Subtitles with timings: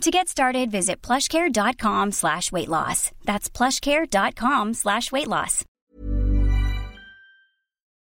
[0.00, 3.10] To get started, visit plushcare.com slash weight loss.
[3.24, 5.64] That's plushcare.com slash weight loss.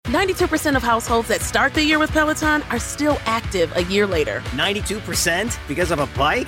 [0.07, 4.39] 92% of households that start the year with Peloton are still active a year later.
[4.51, 6.47] 92% because of a bike?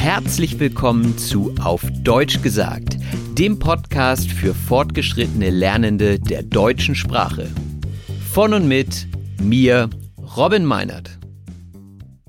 [0.00, 2.96] Herzlich willkommen zu Auf Deutsch gesagt,
[3.36, 7.50] dem Podcast für fortgeschrittene Lernende der deutschen Sprache.
[8.32, 9.06] Von und mit
[9.42, 9.90] mir,
[10.38, 11.18] Robin Meinert.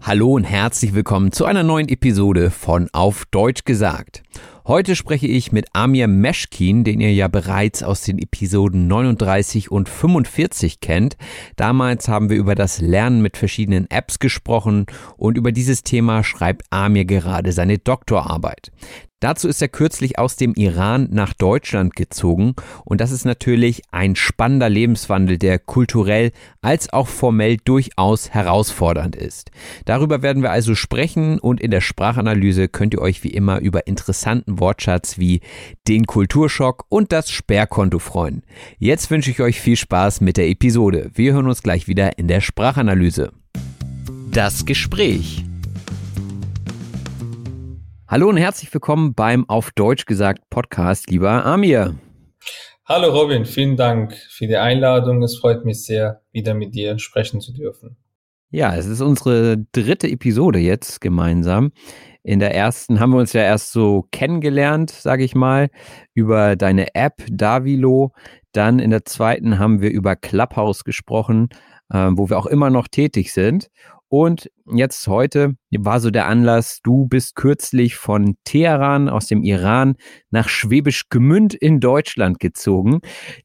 [0.01, 4.21] Hallo und herzlich willkommen zu einer neuen Episode von Auf Deutsch gesagt.
[4.67, 9.89] Heute spreche ich mit Amir Meschkin, den ihr ja bereits aus den Episoden 39 und
[9.89, 11.17] 45 kennt.
[11.55, 14.85] Damals haben wir über das Lernen mit verschiedenen Apps gesprochen
[15.17, 18.71] und über dieses Thema schreibt Amir gerade seine Doktorarbeit.
[19.21, 24.15] Dazu ist er kürzlich aus dem Iran nach Deutschland gezogen und das ist natürlich ein
[24.15, 29.51] spannender Lebenswandel, der kulturell als auch formell durchaus herausfordernd ist.
[29.85, 33.85] Darüber werden wir also sprechen und in der Sprachanalyse könnt ihr euch wie immer über
[33.85, 35.41] interessanten Wortschatz wie
[35.87, 38.41] den Kulturschock und das Sperrkonto freuen.
[38.79, 41.11] Jetzt wünsche ich euch viel Spaß mit der Episode.
[41.13, 43.31] Wir hören uns gleich wieder in der Sprachanalyse.
[44.31, 45.45] Das Gespräch.
[48.11, 51.95] Hallo und herzlich willkommen beim Auf Deutsch gesagt Podcast, lieber Amir.
[52.83, 55.23] Hallo Robin, vielen Dank für die Einladung.
[55.23, 57.95] Es freut mich sehr, wieder mit dir sprechen zu dürfen.
[58.49, 61.71] Ja, es ist unsere dritte Episode jetzt gemeinsam.
[62.21, 65.69] In der ersten haben wir uns ja erst so kennengelernt, sage ich mal,
[66.13, 68.11] über deine App Davilo.
[68.51, 71.47] Dann in der zweiten haben wir über Clubhouse gesprochen,
[71.93, 73.69] äh, wo wir auch immer noch tätig sind.
[74.13, 79.95] Und jetzt heute war so der Anlass, du bist kürzlich von Teheran aus dem Iran
[80.31, 82.99] nach Schwäbisch Gmünd in Deutschland gezogen.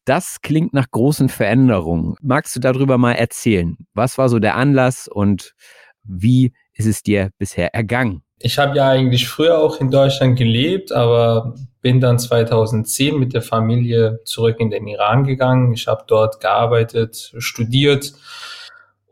[0.05, 2.17] Das klingt nach großen Veränderungen.
[2.21, 3.77] Magst du darüber mal erzählen?
[3.95, 5.55] Was war so der Anlass und
[6.03, 8.25] wie ist es dir bisher ergangen?
[8.41, 13.43] Ich habe ja eigentlich früher auch in Deutschland gelebt, aber bin dann 2010 mit der
[13.43, 15.73] Familie zurück in den Iran gegangen.
[15.75, 18.15] Ich habe dort gearbeitet, studiert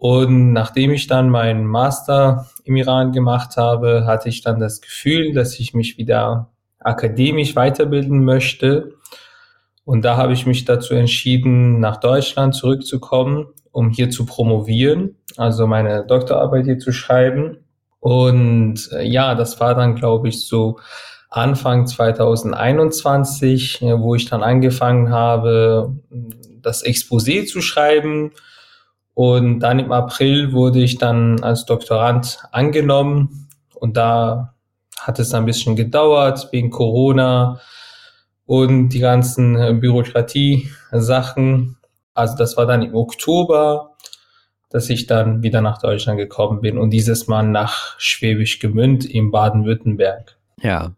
[0.05, 5.33] und nachdem ich dann meinen Master im Iran gemacht habe, hatte ich dann das Gefühl,
[5.33, 8.97] dass ich mich wieder akademisch weiterbilden möchte.
[9.87, 15.67] Und da habe ich mich dazu entschieden, nach Deutschland zurückzukommen, um hier zu promovieren, also
[15.67, 17.65] meine Doktorarbeit hier zu schreiben.
[17.99, 20.81] Und äh, ja, das war dann, glaube ich, so
[21.31, 25.97] Anfang 2021, wo ich dann angefangen habe,
[26.61, 28.33] das Exposé zu schreiben
[29.15, 34.55] und dann im April wurde ich dann als Doktorand angenommen und da
[35.01, 37.61] hat es ein bisschen gedauert wegen Corona
[38.47, 41.77] und die ganzen äh, Bürokratie-Sachen.
[42.15, 43.93] Also das war dann im Oktober,
[44.71, 49.31] dass ich dann wieder nach Deutschland gekommen bin und dieses Mal nach Schwäbisch Gemünd in
[49.31, 50.37] Baden-Württemberg.
[50.61, 50.93] Ja,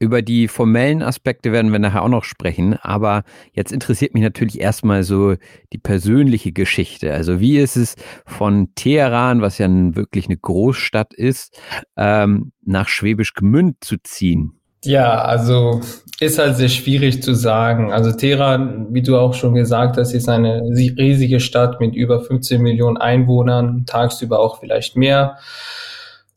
[0.00, 3.22] über die formellen Aspekte werden wir nachher auch noch sprechen, aber
[3.52, 5.36] jetzt interessiert mich natürlich erstmal so
[5.72, 7.12] die persönliche Geschichte.
[7.12, 11.60] Also wie ist es von Teheran, was ja wirklich eine Großstadt ist,
[11.96, 14.54] ähm, nach Schwäbisch Gmünd zu ziehen?
[14.82, 15.82] Ja, also
[16.20, 17.92] ist halt sehr schwierig zu sagen.
[17.92, 22.62] Also Teheran, wie du auch schon gesagt hast, ist eine riesige Stadt mit über 15
[22.62, 25.36] Millionen Einwohnern, tagsüber auch vielleicht mehr.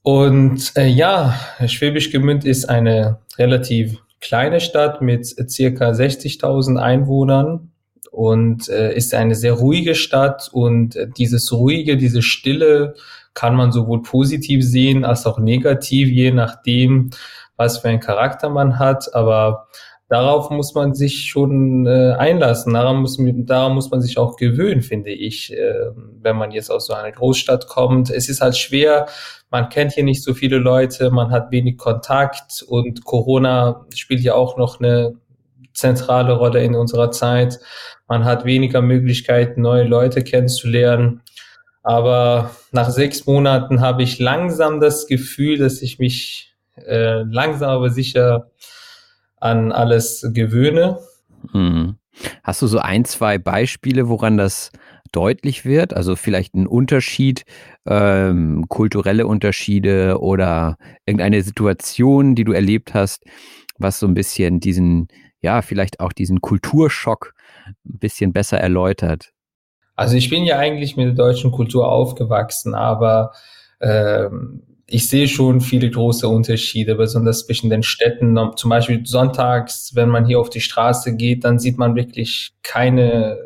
[0.01, 1.33] Und äh, ja,
[1.65, 7.71] Schwäbisch Gmünd ist eine relativ kleine Stadt mit circa 60.000 Einwohnern
[8.11, 12.95] und äh, ist eine sehr ruhige Stadt und äh, dieses ruhige, diese Stille
[13.33, 17.09] kann man sowohl positiv sehen als auch negativ, je nachdem,
[17.57, 19.13] was für einen Charakter man hat.
[19.15, 19.67] Aber
[20.07, 22.73] darauf muss man sich schon äh, einlassen.
[22.73, 25.91] Daran muss, daran muss man sich auch gewöhnen, finde ich, äh,
[26.21, 28.11] wenn man jetzt aus so einer Großstadt kommt.
[28.11, 29.07] Es ist halt schwer.
[29.53, 34.33] Man kennt hier nicht so viele Leute, man hat wenig Kontakt und Corona spielt ja
[34.33, 35.13] auch noch eine
[35.75, 37.59] zentrale Rolle in unserer Zeit.
[38.07, 41.21] Man hat weniger Möglichkeiten, neue Leute kennenzulernen.
[41.83, 47.91] Aber nach sechs Monaten habe ich langsam das Gefühl, dass ich mich äh, langsam aber
[47.91, 48.49] sicher
[49.39, 50.97] an alles gewöhne.
[51.51, 51.97] Hm.
[52.41, 54.71] Hast du so ein, zwei Beispiele, woran das
[55.13, 55.93] deutlich wird?
[55.93, 57.43] Also vielleicht ein Unterschied,
[57.85, 63.23] ähm, kulturelle Unterschiede oder irgendeine Situation, die du erlebt hast,
[63.77, 65.07] was so ein bisschen diesen,
[65.41, 67.33] ja, vielleicht auch diesen Kulturschock
[67.67, 69.31] ein bisschen besser erläutert?
[69.95, 73.31] Also ich bin ja eigentlich mit der deutschen Kultur aufgewachsen, aber
[73.79, 78.37] ähm, ich sehe schon viele große Unterschiede, besonders zwischen den Städten.
[78.55, 83.37] Zum Beispiel sonntags, wenn man hier auf die Straße geht, dann sieht man wirklich keine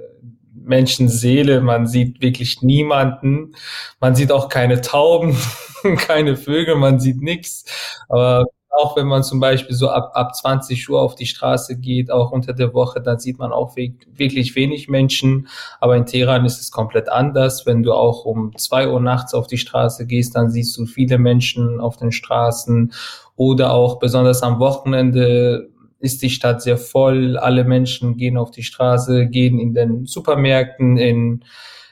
[0.68, 3.56] Menschenseele, man sieht wirklich niemanden,
[4.00, 5.38] man sieht auch keine Tauben,
[5.98, 7.66] keine Vögel, man sieht nichts.
[8.10, 8.46] Aber
[8.78, 12.32] auch wenn man zum Beispiel so ab, ab 20 Uhr auf die Straße geht, auch
[12.32, 15.48] unter der Woche, dann sieht man auch wirklich wenig Menschen.
[15.80, 17.66] Aber in Teheran ist es komplett anders.
[17.66, 21.18] Wenn du auch um zwei Uhr nachts auf die Straße gehst, dann siehst du viele
[21.18, 22.94] Menschen auf den Straßen.
[23.36, 25.70] Oder auch besonders am Wochenende
[26.00, 27.38] ist die Stadt sehr voll.
[27.38, 31.44] Alle Menschen gehen auf die Straße, gehen in den Supermärkten, in,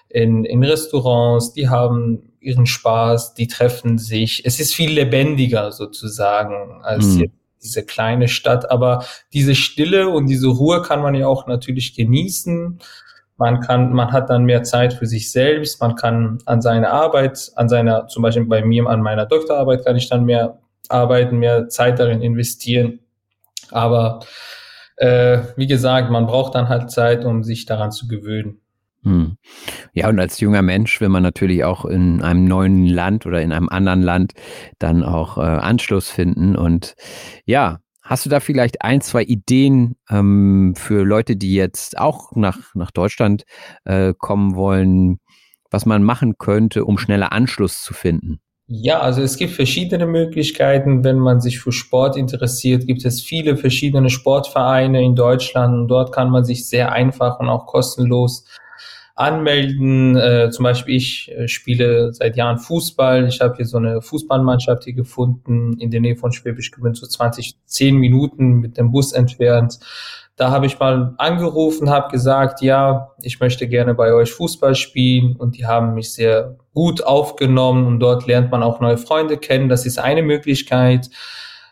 [0.10, 4.46] in, in Restaurants, die haben ihren Spaß, die treffen sich.
[4.46, 7.32] Es ist viel lebendiger sozusagen als mhm.
[7.62, 9.04] diese kleine Stadt, aber
[9.34, 12.80] diese Stille und diese Ruhe kann man ja auch natürlich genießen.
[13.38, 17.52] Man kann, man hat dann mehr Zeit für sich selbst, man kann an seine Arbeit,
[17.56, 21.68] an seiner, zum Beispiel bei mir, an meiner Doktorarbeit kann ich dann mehr arbeiten, mehr
[21.68, 23.00] Zeit darin investieren.
[23.72, 24.20] Aber
[24.98, 28.62] äh, wie gesagt, man braucht dann halt Zeit, um sich daran zu gewöhnen.
[29.04, 29.38] Hm.
[29.94, 33.52] Ja, und als junger Mensch will man natürlich auch in einem neuen Land oder in
[33.52, 34.34] einem anderen Land
[34.80, 36.56] dann auch äh, Anschluss finden.
[36.56, 36.96] Und
[37.46, 42.74] ja, hast du da vielleicht ein, zwei Ideen ähm, für Leute, die jetzt auch nach,
[42.74, 43.44] nach Deutschland
[43.84, 45.20] äh, kommen wollen,
[45.70, 48.40] was man machen könnte, um schneller Anschluss zu finden?
[48.68, 51.04] Ja, also es gibt verschiedene Möglichkeiten.
[51.04, 56.12] Wenn man sich für Sport interessiert, gibt es viele verschiedene Sportvereine in Deutschland und dort
[56.12, 58.46] kann man sich sehr einfach und auch kostenlos
[59.14, 60.18] anmelden.
[60.18, 63.28] Äh, zum Beispiel ich äh, spiele seit Jahren Fußball.
[63.28, 67.06] Ich habe hier so eine Fußballmannschaft hier gefunden in der Nähe von Schwäbisch Gmünd, so
[67.06, 69.80] 20, 10 Minuten mit dem Bus entfernt.
[70.36, 75.36] Da habe ich mal angerufen, habe gesagt, ja, ich möchte gerne bei euch Fußball spielen
[75.38, 79.70] und die haben mich sehr gut aufgenommen und dort lernt man auch neue Freunde kennen.
[79.70, 81.10] Das ist eine Möglichkeit.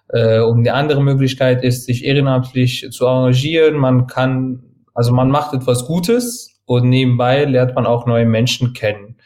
[0.07, 3.75] Äh, und die andere Möglichkeit ist, sich ehrenamtlich zu engagieren.
[3.75, 4.63] Man kann,
[4.93, 9.17] also man macht etwas Gutes, und nebenbei lernt man auch neue Menschen kennen.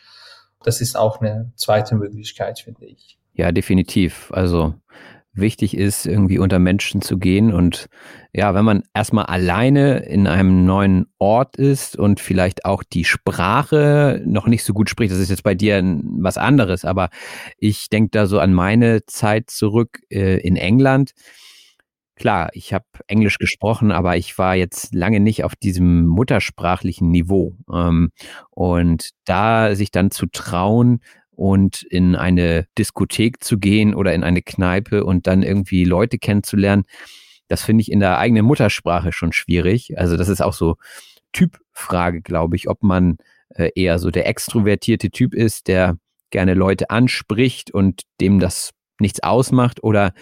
[0.64, 3.18] Das ist auch eine zweite Möglichkeit, finde ich.
[3.34, 4.32] Ja, definitiv.
[4.34, 4.74] Also
[5.38, 7.54] wichtig ist, irgendwie unter Menschen zu gehen.
[7.54, 7.88] Und
[8.34, 14.22] ja, wenn man erstmal alleine in einem neuen Ort ist und vielleicht auch die Sprache
[14.26, 17.10] noch nicht so gut spricht, das ist jetzt bei dir was anderes, aber
[17.58, 21.12] ich denke da so an meine Zeit zurück äh, in England
[22.18, 27.56] Klar, ich habe Englisch gesprochen, aber ich war jetzt lange nicht auf diesem muttersprachlichen Niveau.
[27.72, 28.10] Ähm,
[28.50, 31.02] und da sich dann zu trauen
[31.38, 36.84] und in eine Diskothek zu gehen oder in eine Kneipe und dann irgendwie Leute kennenzulernen,
[37.48, 39.98] das finde ich in der eigenen Muttersprache schon schwierig.
[39.98, 40.76] Also das ist auch so
[41.34, 43.18] Typfrage, glaube ich, ob man
[43.50, 45.98] äh, eher so der extrovertierte Typ ist, der
[46.32, 50.14] gerne Leute anspricht und dem das nichts ausmacht oder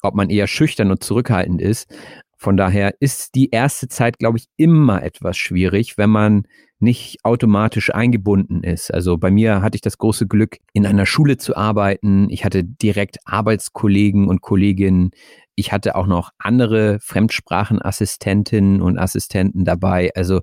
[0.00, 1.94] ob man eher schüchtern und zurückhaltend ist.
[2.36, 6.46] Von daher ist die erste Zeit, glaube ich, immer etwas schwierig, wenn man
[6.82, 8.92] nicht automatisch eingebunden ist.
[8.92, 12.28] Also bei mir hatte ich das große Glück, in einer Schule zu arbeiten.
[12.30, 15.10] Ich hatte direkt Arbeitskollegen und Kolleginnen.
[15.54, 20.10] Ich hatte auch noch andere Fremdsprachenassistentinnen und Assistenten dabei.
[20.16, 20.40] Also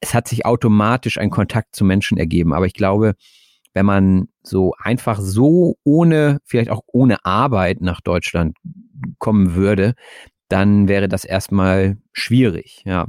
[0.00, 2.54] es hat sich automatisch ein Kontakt zu Menschen ergeben.
[2.54, 3.14] Aber ich glaube,
[3.74, 8.56] wenn man so einfach so ohne, vielleicht auch ohne Arbeit nach Deutschland
[9.18, 9.94] kommen würde,
[10.48, 13.06] dann wäre das erstmal schwierig, ja.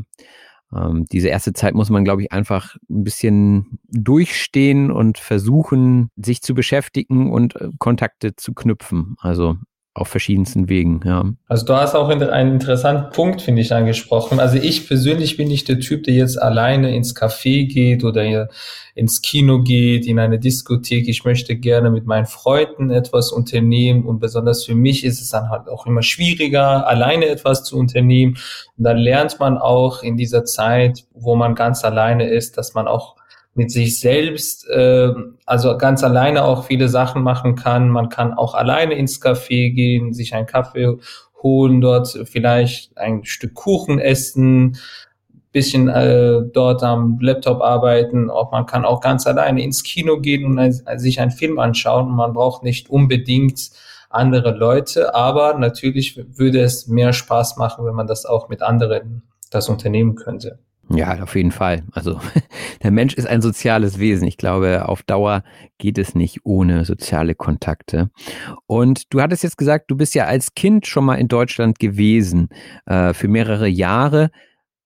[0.76, 6.42] Ähm, diese erste Zeit muss man, glaube ich, einfach ein bisschen durchstehen und versuchen, sich
[6.42, 9.16] zu beschäftigen und äh, Kontakte zu knüpfen.
[9.20, 9.58] Also
[9.94, 11.26] auf verschiedensten Wegen, ja.
[11.48, 14.40] Also du hast auch einen interessanten Punkt, finde ich, angesprochen.
[14.40, 18.50] Also ich persönlich bin nicht der Typ, der jetzt alleine ins Café geht oder
[18.96, 21.10] ins Kino geht, in eine Diskothek.
[21.10, 25.50] Ich möchte gerne mit meinen Freunden etwas unternehmen und besonders für mich ist es dann
[25.50, 28.38] halt auch immer schwieriger, alleine etwas zu unternehmen.
[28.78, 32.88] Und dann lernt man auch in dieser Zeit, wo man ganz alleine ist, dass man
[32.88, 33.18] auch
[33.54, 35.14] mit sich selbst, äh,
[35.46, 37.90] also ganz alleine auch viele Sachen machen kann.
[37.90, 40.98] Man kann auch alleine ins Café gehen, sich einen Kaffee
[41.44, 44.78] holen, dort vielleicht ein Stück Kuchen essen,
[45.52, 50.46] bisschen äh, dort am Laptop arbeiten, auch man kann auch ganz alleine ins Kino gehen
[50.46, 52.10] und ein, sich einen Film anschauen.
[52.10, 53.72] Man braucht nicht unbedingt
[54.10, 59.24] andere Leute, aber natürlich würde es mehr Spaß machen, wenn man das auch mit anderen
[59.50, 60.60] das unternehmen könnte.
[60.96, 61.84] Ja, auf jeden Fall.
[61.92, 62.20] Also
[62.84, 64.28] der Mensch ist ein soziales Wesen.
[64.28, 65.44] Ich glaube, auf Dauer
[65.78, 68.10] geht es nicht ohne soziale Kontakte.
[68.68, 72.50] Und du hattest jetzt gesagt, du bist ja als Kind schon mal in Deutschland gewesen
[72.86, 74.32] äh, für mehrere Jahre.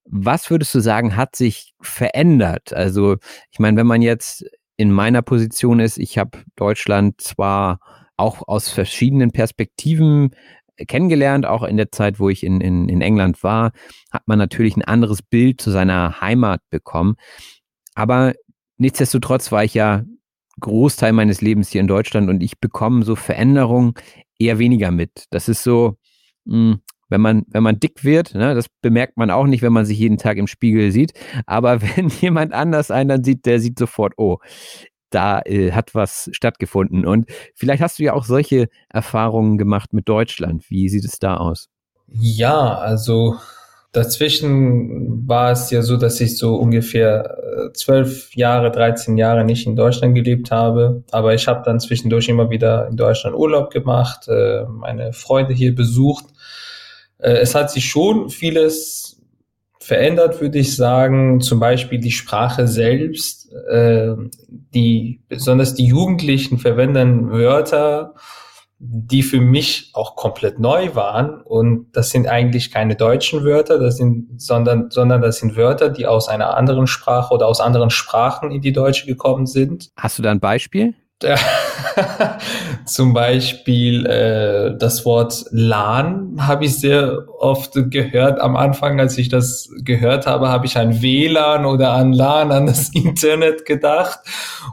[0.05, 2.73] Was würdest du sagen, hat sich verändert?
[2.73, 3.17] Also
[3.51, 4.45] ich meine, wenn man jetzt
[4.77, 7.79] in meiner Position ist, ich habe Deutschland zwar
[8.17, 10.31] auch aus verschiedenen Perspektiven
[10.87, 13.71] kennengelernt, auch in der Zeit, wo ich in, in, in England war,
[14.11, 17.15] hat man natürlich ein anderes Bild zu seiner Heimat bekommen.
[17.93, 18.33] Aber
[18.77, 20.03] nichtsdestotrotz war ich ja
[20.59, 23.93] Großteil meines Lebens hier in Deutschland und ich bekomme so Veränderungen
[24.39, 25.25] eher weniger mit.
[25.29, 25.97] Das ist so,
[26.45, 29.73] mh, hm, wenn man, wenn man dick wird, ne, das bemerkt man auch nicht, wenn
[29.73, 31.13] man sich jeden Tag im Spiegel sieht.
[31.45, 34.39] Aber wenn jemand anders einen dann sieht, der sieht sofort, oh,
[35.09, 37.05] da äh, hat was stattgefunden.
[37.05, 40.69] Und vielleicht hast du ja auch solche Erfahrungen gemacht mit Deutschland.
[40.69, 41.67] Wie sieht es da aus?
[42.07, 43.37] Ja, also
[43.91, 49.65] dazwischen war es ja so, dass ich so ungefähr äh, zwölf Jahre, 13 Jahre nicht
[49.65, 51.03] in Deutschland gelebt habe.
[51.11, 55.73] Aber ich habe dann zwischendurch immer wieder in Deutschland Urlaub gemacht, äh, meine Freunde hier
[55.73, 56.25] besucht.
[57.17, 59.21] Äh, es hat sich schon vieles
[59.79, 63.44] verändert, würde ich sagen, zum Beispiel die Sprache selbst.
[63.69, 64.15] Äh,
[64.49, 68.13] die, besonders die Jugendlichen verwenden Wörter,
[68.79, 71.41] die für mich auch komplett neu waren.
[71.41, 76.05] Und das sind eigentlich keine deutschen Wörter, das sind, sondern, sondern das sind Wörter, die
[76.05, 79.89] aus einer anderen Sprache oder aus anderen Sprachen in die Deutsche gekommen sind.
[79.95, 80.93] Hast du da ein Beispiel?
[82.85, 88.41] Zum Beispiel äh, das Wort LAN habe ich sehr oft gehört.
[88.41, 92.65] Am Anfang, als ich das gehört habe, habe ich an WLAN oder an LAN, an
[92.65, 94.19] das Internet gedacht.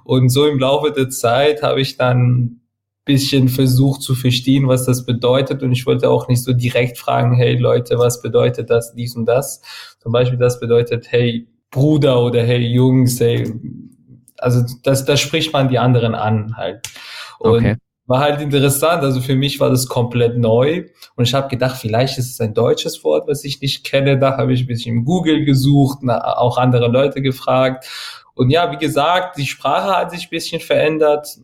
[0.04, 2.58] Und so im Laufe der Zeit habe ich dann
[3.04, 5.62] bisschen versucht zu verstehen, was das bedeutet.
[5.62, 9.26] Und ich wollte auch nicht so direkt fragen, hey Leute, was bedeutet das, dies und
[9.26, 9.60] das?
[10.00, 13.52] Zum Beispiel, das bedeutet, hey Bruder oder hey Jungs, hey
[14.42, 16.88] also das, das spricht man die anderen an halt.
[17.38, 17.76] Und okay.
[18.06, 19.02] war halt interessant.
[19.02, 20.84] Also für mich war das komplett neu.
[21.16, 24.18] Und ich habe gedacht, vielleicht ist es ein deutsches Wort, was ich nicht kenne.
[24.18, 27.86] Da habe ich ein bisschen im Google gesucht, na, auch andere Leute gefragt.
[28.34, 31.38] Und ja, wie gesagt, die Sprache hat sich ein bisschen verändert,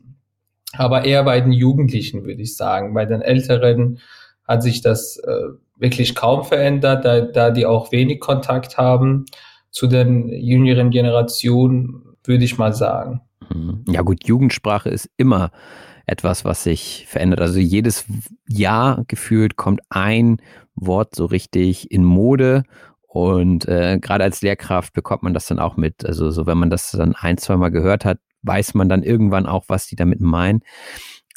[0.73, 2.95] aber eher bei den Jugendlichen, würde ich sagen.
[2.95, 4.01] Bei den Älteren
[4.47, 9.27] hat sich das äh, wirklich kaum verändert, da, da die auch wenig Kontakt haben
[9.71, 13.21] zu den jüngeren Generationen würde ich mal sagen.
[13.53, 13.85] Mhm.
[13.89, 15.51] Ja gut, Jugendsprache ist immer
[16.07, 17.41] etwas, was sich verändert.
[17.41, 18.07] Also jedes
[18.47, 20.39] Jahr gefühlt kommt ein
[20.75, 22.65] Wort so richtig in Mode
[23.07, 26.05] und äh, gerade als Lehrkraft bekommt man das dann auch mit.
[26.05, 29.47] Also so, wenn man das dann ein, zwei Mal gehört hat, weiß man dann irgendwann
[29.47, 30.61] auch, was die damit meinen.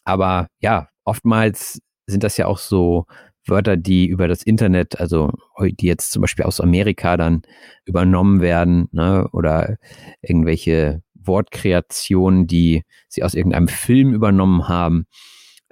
[0.03, 3.05] Aber ja, oftmals sind das ja auch so
[3.45, 7.41] Wörter, die über das Internet, also die jetzt zum Beispiel aus Amerika dann
[7.85, 9.77] übernommen werden, ne, oder
[10.21, 15.05] irgendwelche Wortkreationen, die sie aus irgendeinem Film übernommen haben.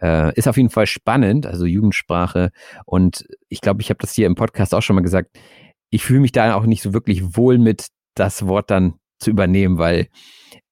[0.02, 2.52] Äh, ist auf jeden Fall spannend, also Jugendsprache.
[2.86, 5.38] Und ich glaube, ich habe das hier im Podcast auch schon mal gesagt.
[5.90, 9.78] Ich fühle mich da auch nicht so wirklich wohl mit, das Wort dann zu übernehmen,
[9.78, 10.08] weil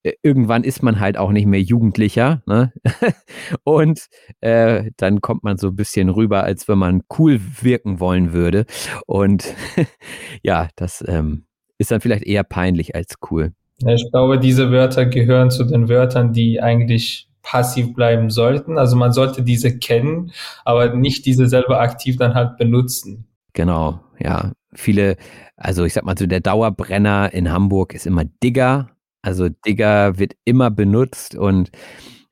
[0.04, 2.42] äh, irgendwann ist man halt auch nicht mehr Jugendlicher.
[2.46, 2.72] Ne?
[3.64, 4.08] und
[4.42, 8.66] äh, dann kommt man so ein bisschen rüber, als wenn man cool wirken wollen würde.
[9.06, 9.54] Und
[10.44, 11.46] ja, das ähm,
[11.78, 13.54] ist dann vielleicht eher peinlich als cool.
[13.86, 18.78] Ich glaube, diese Wörter gehören zu den Wörtern, die eigentlich passiv bleiben sollten.
[18.78, 20.32] Also man sollte diese kennen,
[20.66, 23.28] aber nicht diese selber aktiv dann halt benutzen.
[23.54, 24.52] Genau, ja.
[24.74, 25.16] Viele,
[25.58, 28.90] also ich sag mal so, der Dauerbrenner in Hamburg ist immer Digger
[29.28, 31.70] also Digger wird immer benutzt und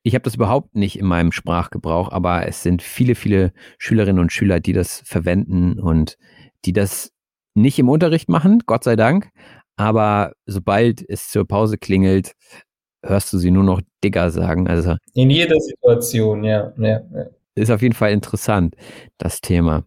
[0.02, 4.32] ich habe das überhaupt nicht in meinem Sprachgebrauch, aber es sind viele, viele Schülerinnen und
[4.32, 6.16] Schüler, die das verwenden und
[6.64, 7.12] die das
[7.54, 9.28] nicht im Unterricht machen, Gott sei Dank.
[9.76, 12.32] Aber sobald es zur Pause klingelt,
[13.02, 14.66] hörst du sie nur noch Digger sagen.
[14.66, 16.72] Also in jeder Situation, ja.
[16.78, 17.26] ja, ja.
[17.56, 18.74] Ist auf jeden Fall interessant,
[19.18, 19.84] das Thema.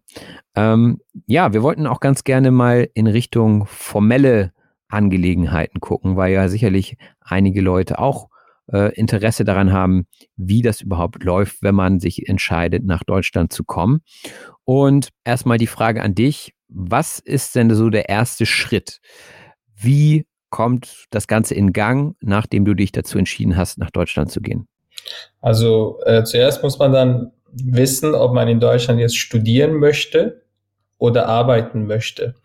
[0.60, 4.52] Ähm, ja, wir wollten auch ganz gerne mal in Richtung formelle
[4.88, 8.28] Angelegenheiten gucken, weil ja sicherlich einige Leute auch
[8.70, 13.64] äh, Interesse daran haben, wie das überhaupt läuft, wenn man sich entscheidet, nach Deutschland zu
[13.64, 14.00] kommen.
[14.64, 19.00] Und erstmal die Frage an dich, was ist denn so der erste Schritt?
[19.74, 24.40] Wie kommt das Ganze in Gang, nachdem du dich dazu entschieden hast, nach Deutschland zu
[24.40, 24.68] gehen?
[25.40, 30.42] Also äh, zuerst muss man dann wissen, ob man in Deutschland jetzt studieren möchte
[31.00, 32.36] oder arbeiten möchte.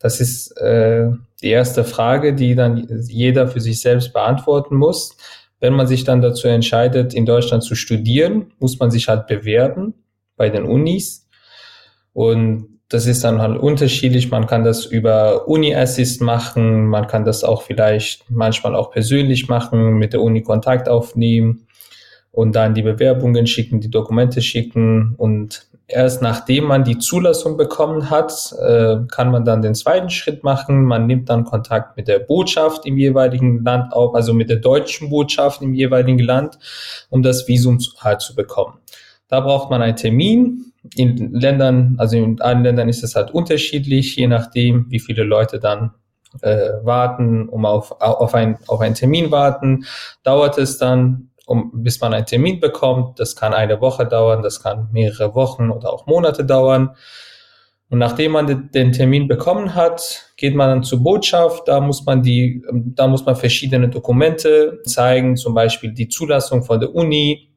[0.00, 1.08] Das ist äh,
[1.42, 5.16] die erste Frage, die dann jeder für sich selbst beantworten muss.
[5.60, 9.94] Wenn man sich dann dazu entscheidet, in Deutschland zu studieren, muss man sich halt bewerben
[10.36, 11.28] bei den Unis.
[12.12, 14.30] Und das ist dann halt unterschiedlich.
[14.30, 16.86] Man kann das über Uni-Assist machen.
[16.86, 21.66] Man kann das auch vielleicht manchmal auch persönlich machen, mit der Uni Kontakt aufnehmen
[22.30, 25.14] und dann die Bewerbungen schicken, die Dokumente schicken.
[25.18, 30.44] Und erst nachdem man die Zulassung bekommen hat, äh, kann man dann den zweiten Schritt
[30.44, 30.84] machen.
[30.84, 35.08] Man nimmt dann Kontakt mit der Botschaft im jeweiligen Land auf, also mit der deutschen
[35.08, 36.58] Botschaft im jeweiligen Land,
[37.08, 38.78] um das Visum halt zu bekommen.
[39.28, 44.16] Da braucht man einen Termin in Ländern, also in allen Ländern ist es halt unterschiedlich,
[44.16, 45.92] je nachdem, wie viele Leute dann
[46.42, 49.84] äh, warten, um auf, auf, ein, auf einen Termin warten,
[50.22, 53.18] dauert es dann, um, bis man einen Termin bekommt.
[53.18, 56.90] Das kann eine Woche dauern, das kann mehrere Wochen oder auch Monate dauern.
[57.90, 61.66] Und nachdem man den Termin bekommen hat, geht man dann zur Botschaft.
[61.66, 66.80] Da muss man die, da muss man verschiedene Dokumente zeigen, zum Beispiel die Zulassung von
[66.80, 67.50] der Uni,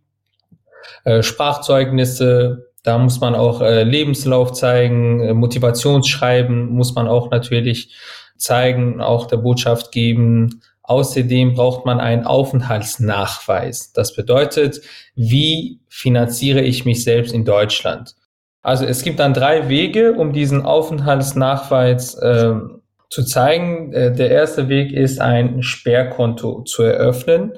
[1.04, 7.94] äh, Sprachzeugnisse, da muss man auch äh, Lebenslauf zeigen, äh, Motivationsschreiben muss man auch natürlich
[8.38, 10.62] zeigen, auch der Botschaft geben.
[10.92, 13.94] Außerdem braucht man einen Aufenthaltsnachweis.
[13.94, 14.82] Das bedeutet,
[15.16, 18.16] wie finanziere ich mich selbst in Deutschland?
[18.62, 22.56] Also es gibt dann drei Wege, um diesen Aufenthaltsnachweis äh,
[23.08, 23.94] zu zeigen.
[23.94, 27.54] Äh, der erste Weg ist, ein Sperrkonto zu eröffnen.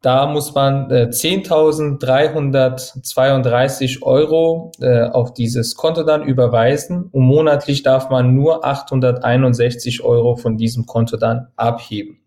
[0.00, 8.10] Da muss man äh, 10.332 Euro äh, auf dieses Konto dann überweisen und monatlich darf
[8.10, 12.20] man nur 861 Euro von diesem Konto dann abheben.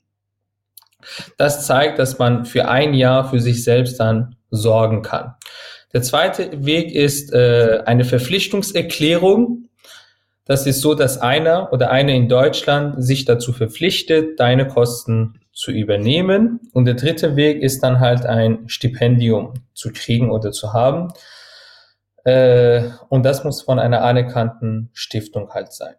[1.38, 5.36] Das zeigt, dass man für ein Jahr für sich selbst dann sorgen kann.
[5.94, 9.70] Der zweite Weg ist äh, eine Verpflichtungserklärung.
[10.46, 15.72] Das ist so, dass einer oder eine in Deutschland sich dazu verpflichtet, deine Kosten zu
[15.72, 16.60] übernehmen.
[16.74, 21.12] Und der dritte Weg ist dann halt ein Stipendium zu kriegen oder zu haben.
[22.24, 25.96] Äh, und das muss von einer anerkannten Stiftung halt sein.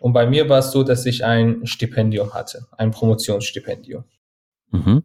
[0.00, 4.04] Und bei mir war es so, dass ich ein Stipendium hatte, ein Promotionsstipendium.
[4.70, 5.02] Mhm.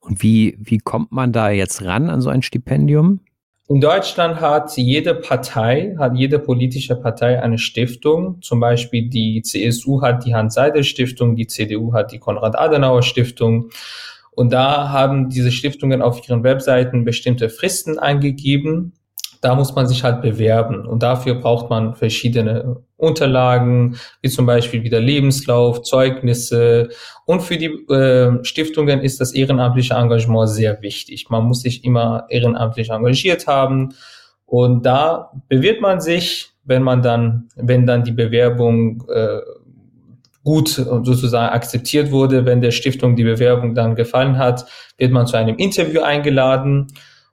[0.00, 3.20] Und wie, wie kommt man da jetzt ran an so ein Stipendium?
[3.68, 8.40] In Deutschland hat jede Partei, hat jede politische Partei eine Stiftung.
[8.40, 13.70] Zum Beispiel die CSU hat die Hans-Seidel-Stiftung, die CDU hat die Konrad-Adenauer-Stiftung.
[14.30, 18.92] Und da haben diese Stiftungen auf ihren Webseiten bestimmte Fristen eingegeben
[19.40, 20.86] da muss man sich halt bewerben.
[20.86, 26.88] Und dafür braucht man verschiedene Unterlagen, wie zum Beispiel wieder Lebenslauf, Zeugnisse.
[27.24, 31.28] Und für die äh, Stiftungen ist das ehrenamtliche Engagement sehr wichtig.
[31.30, 33.94] Man muss sich immer ehrenamtlich engagiert haben.
[34.46, 39.40] Und da bewirbt man sich, wenn man dann, wenn dann die Bewerbung äh,
[40.44, 44.64] gut sozusagen akzeptiert wurde, wenn der Stiftung die Bewerbung dann gefallen hat,
[44.96, 46.86] wird man zu einem Interview eingeladen.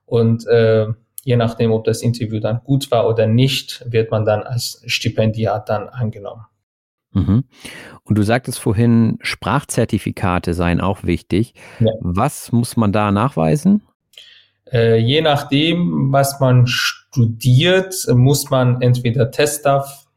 [0.05, 0.87] Und äh,
[1.23, 5.69] je nachdem, ob das Interview dann gut war oder nicht, wird man dann als Stipendiat
[5.69, 6.45] dann angenommen.
[7.11, 7.43] Mhm.
[8.03, 11.53] Und du sagtest vorhin, Sprachzertifikate seien auch wichtig.
[11.79, 11.91] Ja.
[11.99, 13.83] Was muss man da nachweisen?
[14.71, 20.07] Äh, je nachdem, was man studiert, muss man entweder TestDAF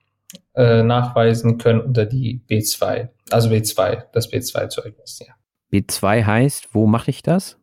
[0.54, 5.20] äh, nachweisen können oder die B2, also B2, das B2-Zeugnis.
[5.20, 5.34] Ja.
[5.72, 7.58] B2 heißt, wo mache ich das?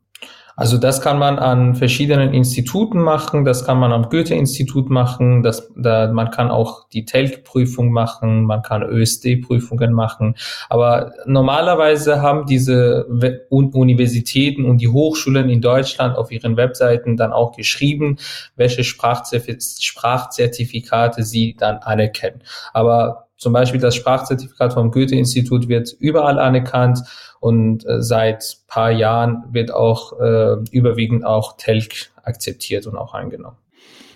[0.56, 5.72] Also das kann man an verschiedenen Instituten machen, das kann man am Goethe-Institut machen, das,
[5.76, 10.36] da, man kann auch die TELC-Prüfung machen, man kann ÖSD-Prüfungen machen.
[10.70, 13.08] Aber normalerweise haben diese
[13.50, 18.18] Universitäten und die Hochschulen in Deutschland auf ihren Webseiten dann auch geschrieben,
[18.56, 22.42] welche Sprachzertifikate sie dann anerkennen.
[22.74, 27.00] Aber zum Beispiel das Sprachzertifikat vom Goethe-Institut wird überall anerkannt
[27.40, 33.58] und äh, seit paar Jahren wird auch äh, überwiegend auch TELC akzeptiert und auch angenommen.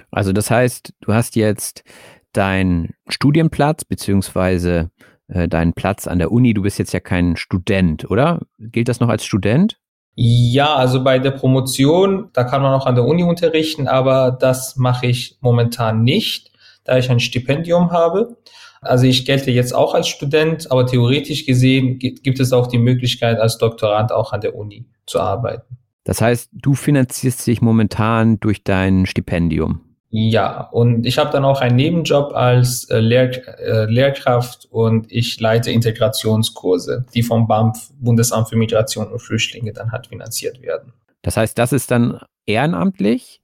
[0.09, 1.83] Also das heißt, du hast jetzt
[2.31, 4.89] deinen Studienplatz beziehungsweise
[5.27, 6.53] äh, deinen Platz an der Uni.
[6.53, 8.39] Du bist jetzt ja kein Student, oder?
[8.57, 9.77] Gilt das noch als Student?
[10.15, 14.75] Ja, also bei der Promotion, da kann man auch an der Uni unterrichten, aber das
[14.75, 16.51] mache ich momentan nicht,
[16.85, 18.37] da ich ein Stipendium habe.
[18.81, 23.39] Also ich gelte jetzt auch als Student, aber theoretisch gesehen gibt es auch die Möglichkeit,
[23.39, 25.77] als Doktorand auch an der Uni zu arbeiten.
[26.03, 29.81] Das heißt, du finanzierst dich momentan durch dein Stipendium.
[30.09, 35.37] Ja, und ich habe dann auch einen Nebenjob als äh, Lehr äh, Lehrkraft und ich
[35.39, 40.93] leite Integrationskurse, die vom BAMF, Bundesamt für Migration und Flüchtlinge, dann halt finanziert werden.
[41.23, 43.41] Das heißt, das ist dann ehrenamtlich?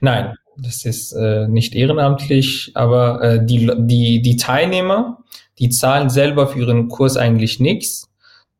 [0.00, 5.18] Nein, das ist äh, nicht ehrenamtlich, aber äh, die, die, die Teilnehmer,
[5.60, 8.08] Die zahlen selber für ihren Kurs eigentlich nichts.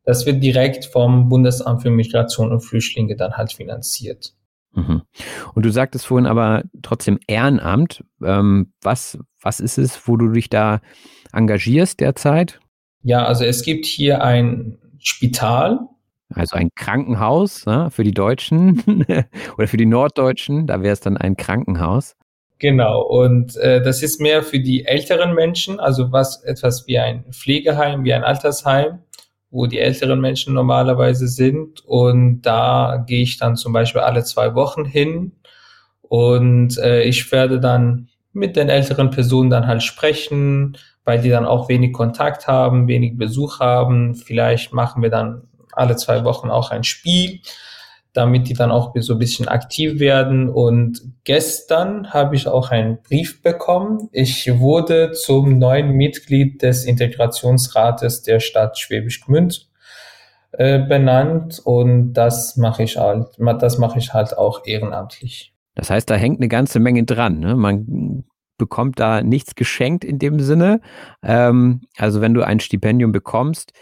[0.04, 4.34] Das wird direkt vom Bundesamt für Migration und Flüchtlinge dann halt finanziert.
[4.72, 5.02] Mhm.
[5.54, 8.04] Und du sagtest vorhin aber trotzdem Ehrenamt.
[8.22, 10.80] Ähm, was, was ist es, wo du dich da
[11.32, 12.60] engagierst derzeit?
[13.02, 15.80] Ja, also es gibt hier ein Spital.
[16.34, 19.04] Also ein Krankenhaus ne, für die Deutschen
[19.58, 22.16] oder für die Norddeutschen, da wäre es dann ein Krankenhaus.
[22.58, 27.24] Genau, und äh, das ist mehr für die älteren Menschen, also was etwas wie ein
[27.30, 28.98] Pflegeheim, wie ein Altersheim,
[29.50, 31.80] wo die älteren Menschen normalerweise sind.
[31.86, 35.32] Und da gehe ich dann zum Beispiel alle zwei Wochen hin
[36.02, 41.46] und äh, ich werde dann mit den älteren Personen dann halt sprechen, weil die dann
[41.46, 44.16] auch wenig Kontakt haben, wenig Besuch haben.
[44.16, 47.40] Vielleicht machen wir dann alle zwei Wochen auch ein Spiel
[48.12, 50.48] damit die dann auch so ein bisschen aktiv werden.
[50.48, 54.08] Und gestern habe ich auch einen Brief bekommen.
[54.12, 59.68] Ich wurde zum neuen Mitglied des Integrationsrates der Stadt Schwäbisch Gmünd
[60.52, 63.28] äh, benannt und das mache ich halt,
[63.60, 65.54] das mache ich halt auch ehrenamtlich.
[65.76, 67.38] Das heißt, da hängt eine ganze Menge dran.
[67.38, 67.54] Ne?
[67.54, 68.24] Man
[68.58, 70.80] bekommt da nichts geschenkt in dem Sinne.
[71.22, 73.72] Ähm, also wenn du ein Stipendium bekommst,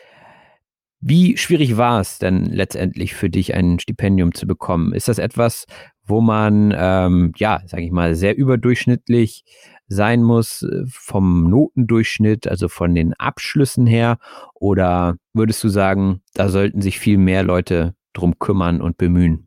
[1.01, 4.93] wie schwierig war es denn letztendlich für dich, ein Stipendium zu bekommen?
[4.93, 5.67] Ist das etwas,
[6.05, 9.45] wo man, ähm, ja, sage ich mal, sehr überdurchschnittlich
[9.87, 14.19] sein muss äh, vom Notendurchschnitt, also von den Abschlüssen her?
[14.55, 19.47] Oder würdest du sagen, da sollten sich viel mehr Leute drum kümmern und bemühen?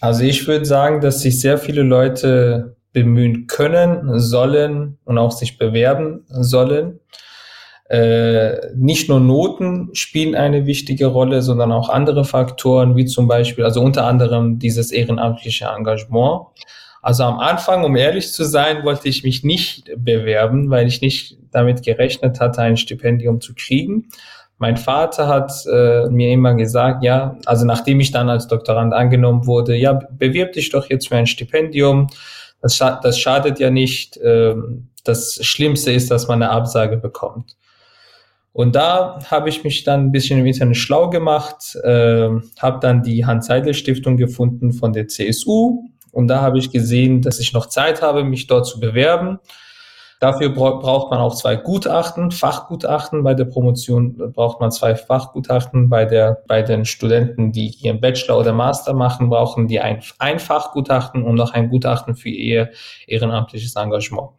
[0.00, 5.58] Also ich würde sagen, dass sich sehr viele Leute bemühen können, sollen und auch sich
[5.58, 7.00] bewerben sollen.
[7.88, 13.64] Äh, nicht nur Noten spielen eine wichtige Rolle, sondern auch andere Faktoren, wie zum Beispiel,
[13.64, 16.46] also unter anderem dieses ehrenamtliche Engagement.
[17.00, 21.38] Also am Anfang, um ehrlich zu sein, wollte ich mich nicht bewerben, weil ich nicht
[21.50, 24.08] damit gerechnet hatte, ein Stipendium zu kriegen.
[24.58, 29.46] Mein Vater hat äh, mir immer gesagt, ja, also nachdem ich dann als Doktorand angenommen
[29.46, 32.08] wurde, ja, bewirb dich doch jetzt für ein Stipendium.
[32.60, 34.18] Das, scha das schadet ja nicht.
[34.22, 37.56] Ähm, das Schlimmste ist, dass man eine Absage bekommt.
[38.58, 43.04] Und da habe ich mich dann ein bisschen im Internet schlau gemacht, äh, habe dann
[43.04, 48.02] die Hans-Seidel-Stiftung gefunden von der CSU und da habe ich gesehen, dass ich noch Zeit
[48.02, 49.38] habe, mich dort zu bewerben.
[50.18, 53.22] Dafür braucht man auch zwei Gutachten, Fachgutachten.
[53.22, 55.88] Bei der Promotion braucht man zwei Fachgutachten.
[55.88, 60.40] Bei der, bei den Studenten, die ihren Bachelor oder Master machen, brauchen die ein, ein
[60.40, 62.70] Fachgutachten und noch ein Gutachten für ihr
[63.06, 64.30] ehrenamtliches Engagement.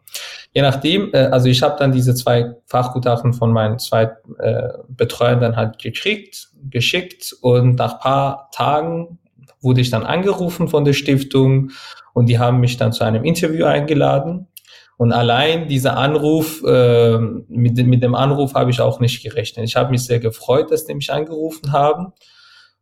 [0.52, 5.40] Je nachdem, äh, also ich habe dann diese zwei Fachgutachten von meinen zwei äh, Betreuern
[5.40, 9.18] dann halt gekriegt, geschickt und nach paar Tagen
[9.60, 11.70] wurde ich dann angerufen von der Stiftung
[12.14, 14.48] und die haben mich dann zu einem Interview eingeladen.
[14.96, 19.64] Und allein dieser Anruf, äh, mit, mit dem Anruf habe ich auch nicht gerechnet.
[19.64, 22.12] Ich habe mich sehr gefreut, dass die mich angerufen haben.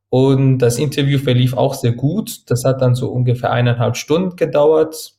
[0.08, 2.50] Und das Interview verlief auch sehr gut.
[2.50, 5.12] Das hat dann so ungefähr eineinhalb Stunden gedauert.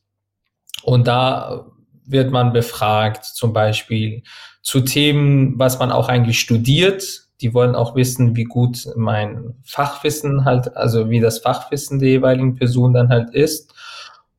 [0.82, 1.66] Und da
[2.10, 4.22] wird man befragt, zum Beispiel
[4.62, 7.04] zu Themen, was man auch eigentlich studiert.
[7.40, 12.54] Die wollen auch wissen, wie gut mein Fachwissen halt, also wie das Fachwissen der jeweiligen
[12.54, 13.72] Person dann halt ist.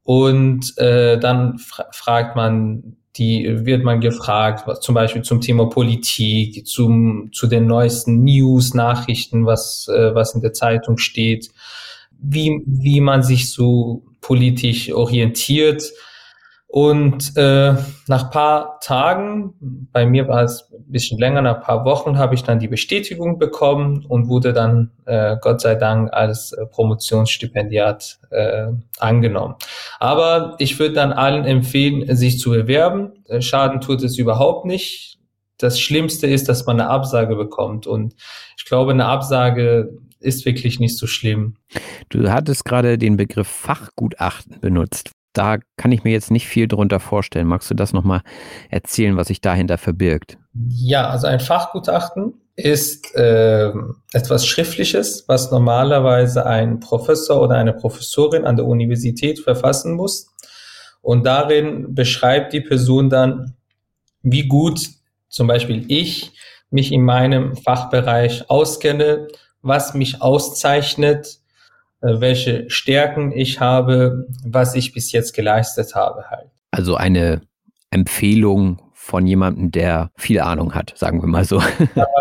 [0.03, 5.69] Und äh, dann fra fragt man, die wird man gefragt, was, zum Beispiel zum Thema
[5.69, 11.49] Politik, zum, zu den neuesten News, Nachrichten, was, äh, was in der Zeitung steht,
[12.19, 15.83] wie, wie man sich so politisch orientiert.
[16.73, 17.75] Und äh,
[18.07, 19.55] nach paar Tagen,
[19.91, 23.37] bei mir war es ein bisschen länger, nach paar Wochen, habe ich dann die Bestätigung
[23.37, 28.67] bekommen und wurde dann äh, Gott sei Dank als äh, Promotionsstipendiat äh,
[28.99, 29.55] angenommen.
[29.99, 33.21] Aber ich würde dann allen empfehlen, sich zu bewerben.
[33.27, 35.19] Äh, Schaden tut es überhaupt nicht.
[35.57, 37.85] Das Schlimmste ist, dass man eine Absage bekommt.
[37.85, 38.15] Und
[38.57, 41.57] ich glaube, eine Absage ist wirklich nicht so schlimm.
[42.07, 46.99] Du hattest gerade den Begriff Fachgutachten benutzt da kann ich mir jetzt nicht viel drunter
[46.99, 47.47] vorstellen.
[47.47, 48.21] Magst du das nochmal
[48.69, 50.37] erzählen, was sich dahinter verbirgt?
[50.53, 53.71] Ja, also ein Fachgutachten ist äh,
[54.13, 60.33] etwas Schriftliches, was normalerweise ein Professor oder eine Professorin an der Universität verfassen muss.
[61.01, 63.55] Und darin beschreibt die Person dann,
[64.21, 64.89] wie gut
[65.29, 66.33] zum Beispiel ich
[66.69, 69.27] mich in meinem Fachbereich auskenne,
[69.61, 71.40] was mich auszeichnet,
[72.01, 76.49] welche Stärken ich habe, was ich bis jetzt geleistet habe halt.
[76.71, 77.41] Also eine
[77.91, 81.61] Empfehlung von jemandem, der viel Ahnung hat, sagen wir mal so.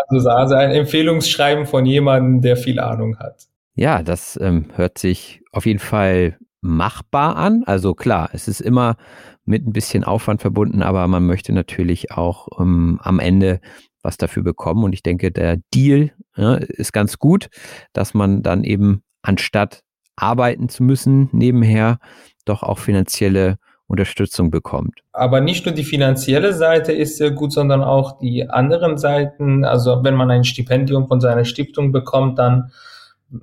[0.09, 3.47] Also ein Empfehlungsschreiben von jemandem, der viel Ahnung hat.
[3.75, 7.63] Ja, das ähm, hört sich auf jeden Fall machbar an.
[7.65, 8.97] Also klar, es ist immer
[9.45, 13.59] mit ein bisschen Aufwand verbunden, aber man möchte natürlich auch ähm, am Ende
[14.03, 14.83] was dafür bekommen.
[14.83, 17.47] Und ich denke, der Deal ja, ist ganz gut,
[17.93, 19.81] dass man dann eben anstatt
[20.15, 21.99] arbeiten zu müssen nebenher
[22.45, 23.57] doch auch finanzielle
[23.87, 25.01] Unterstützung bekommt.
[25.11, 29.65] Aber nicht nur die finanzielle Seite ist sehr gut, sondern auch die anderen Seiten.
[29.65, 32.71] Also wenn man ein Stipendium von seiner Stiftung bekommt, dann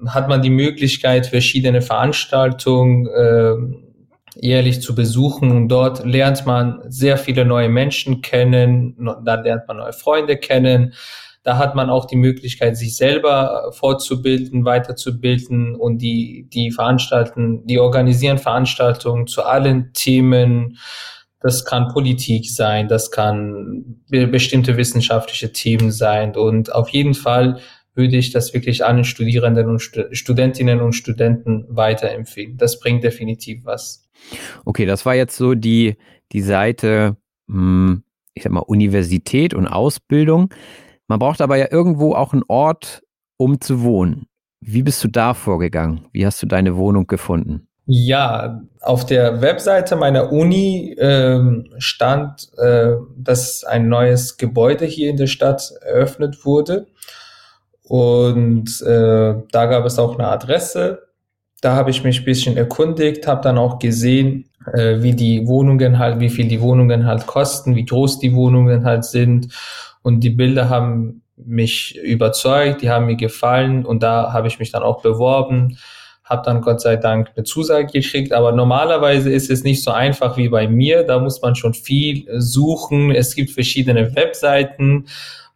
[0.07, 3.55] hat man die Möglichkeit, verschiedene Veranstaltungen äh,
[4.41, 5.51] jährlich zu besuchen.
[5.51, 10.95] Und dort lernt man sehr viele neue Menschen kennen, da lernt man neue Freunde kennen.
[11.43, 17.79] Da hat man auch die Möglichkeit, sich selber fortzubilden, weiterzubilden und die, die veranstalten, die
[17.79, 20.79] organisieren Veranstaltungen zu allen Themen.
[21.41, 27.61] Das kann Politik sein, das kann bestimmte wissenschaftliche Themen sein und auf jeden Fall
[27.99, 32.57] würde ich das wirklich allen Studierenden und Studentinnen und Studenten weiterempfehlen.
[32.57, 34.09] Das bringt definitiv was.
[34.65, 35.97] Okay, das war jetzt so die,
[36.33, 37.17] die Seite,
[37.49, 40.55] hm, ich sag mal, Universität und Ausbildung.
[41.09, 43.03] Man braucht aber ja irgendwo auch einen Ort,
[43.39, 44.27] um zu wohnen.
[44.61, 46.07] Wie bist du da vorgegangen?
[46.13, 47.67] Wie hast du deine Wohnung gefunden?
[47.87, 51.41] Ja, auf der Webseite meiner Uni äh,
[51.79, 56.89] stand, äh, dass ein neues Gebäude hier in der Stadt eröffnet wurde.
[57.85, 61.09] Und äh, da gab es auch eine Adresse.
[61.63, 65.99] Da habe ich mich ein bisschen erkundigt, habe dann auch gesehen, äh, wie die Wohnungen
[65.99, 69.49] halt, wie viel die Wohnungen halt kosten, wie groß die Wohnungen halt sind
[70.03, 74.73] und die Bilder haben mich überzeugt, die haben mir gefallen und da habe ich mich
[74.73, 75.79] dann auch beworben,
[76.25, 78.33] habe dann Gott sei Dank eine Zusage gekriegt.
[78.33, 81.05] Aber normalerweise ist es nicht so einfach wie bei mir.
[81.05, 83.11] Da muss man schon viel suchen.
[83.11, 85.07] Es gibt verschiedene Webseiten,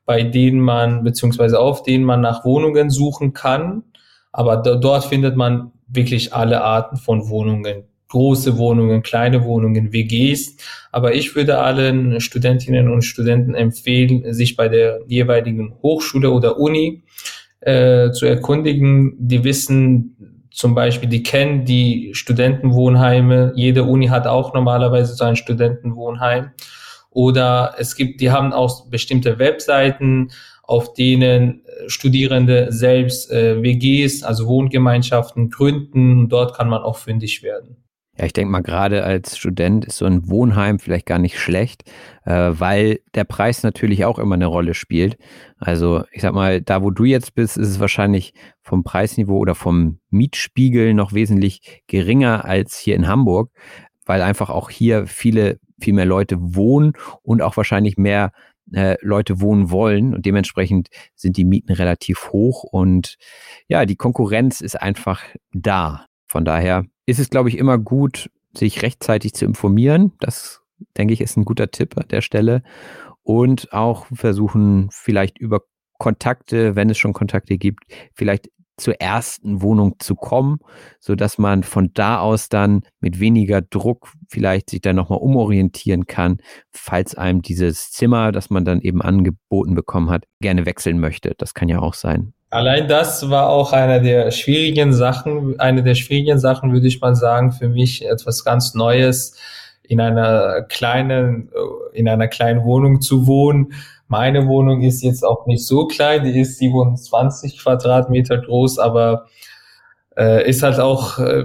[0.07, 3.85] bei denen man, beziehungsweise auf denen man nach Wohnungen suchen kann.
[4.33, 10.57] Aber dort findet man wirklich alle Arten von Wohnungen große Wohnungen, kleine Wohnungen, WGs.
[10.93, 17.05] Aber ich würde allen Studentinnen und Studenten empfehlen, sich bei der jeweiligen Hochschule oder Uni
[17.61, 19.15] äh, zu erkundigen.
[19.19, 23.55] Die wissen zum Beispiel, die kennen die Studentenwohnheime.
[23.57, 26.51] Jede Uni hat auch normalerweise so ein Studentenwohnheim.
[27.09, 30.29] Oder es gibt, die haben auch bestimmte Webseiten,
[30.65, 36.29] auf denen Studierende selbst äh, WGs, also Wohngemeinschaften gründen.
[36.29, 37.82] Dort kann man auch fündig werden.
[38.19, 41.91] Ja, ich denke mal, gerade als Student ist so ein Wohnheim vielleicht gar nicht schlecht,
[42.27, 45.17] äh, weil der Preis natürlich auch immer eine Rolle spielt.
[45.57, 49.55] Also ich sag mal, da wo du jetzt bist, ist es wahrscheinlich vom Preisniveau oder
[49.55, 53.51] vom Mietspiegel noch wesentlich geringer als hier in Hamburg,
[54.05, 58.33] weil einfach auch hier viele, viel mehr Leute wohnen und auch wahrscheinlich mehr
[58.75, 63.17] äh, Leute wohnen wollen und dementsprechend sind die Mieten relativ hoch und
[63.69, 65.23] ja, die Konkurrenz ist einfach
[65.53, 66.07] da.
[66.27, 70.13] Von daher ist es, glaube ich, immer gut, sich rechtzeitig zu informieren.
[70.21, 70.63] Das,
[70.97, 72.63] denke ich, ist ein guter Tipp an der Stelle.
[73.23, 75.61] Und auch versuchen, vielleicht über
[75.99, 77.85] Kontakte, wenn es schon Kontakte gibt,
[78.15, 80.59] vielleicht zur ersten Wohnung zu kommen,
[80.99, 86.07] so dass man von da aus dann mit weniger Druck vielleicht sich dann nochmal umorientieren
[86.07, 86.39] kann,
[86.71, 91.35] falls einem dieses Zimmer, das man dann eben angeboten bekommen hat, gerne wechseln möchte.
[91.39, 92.33] Das kann ja auch sein.
[92.53, 97.15] Allein das war auch einer der schwierigen Sachen, eine der schwierigen Sachen, würde ich mal
[97.15, 99.39] sagen, für mich etwas ganz Neues,
[99.83, 101.51] in einer kleinen,
[101.95, 103.73] in einer kleinen Wohnung zu wohnen.
[104.07, 109.29] Meine Wohnung ist jetzt auch nicht so klein, die ist 27 Quadratmeter groß, aber
[110.19, 111.45] äh, ist halt auch äh,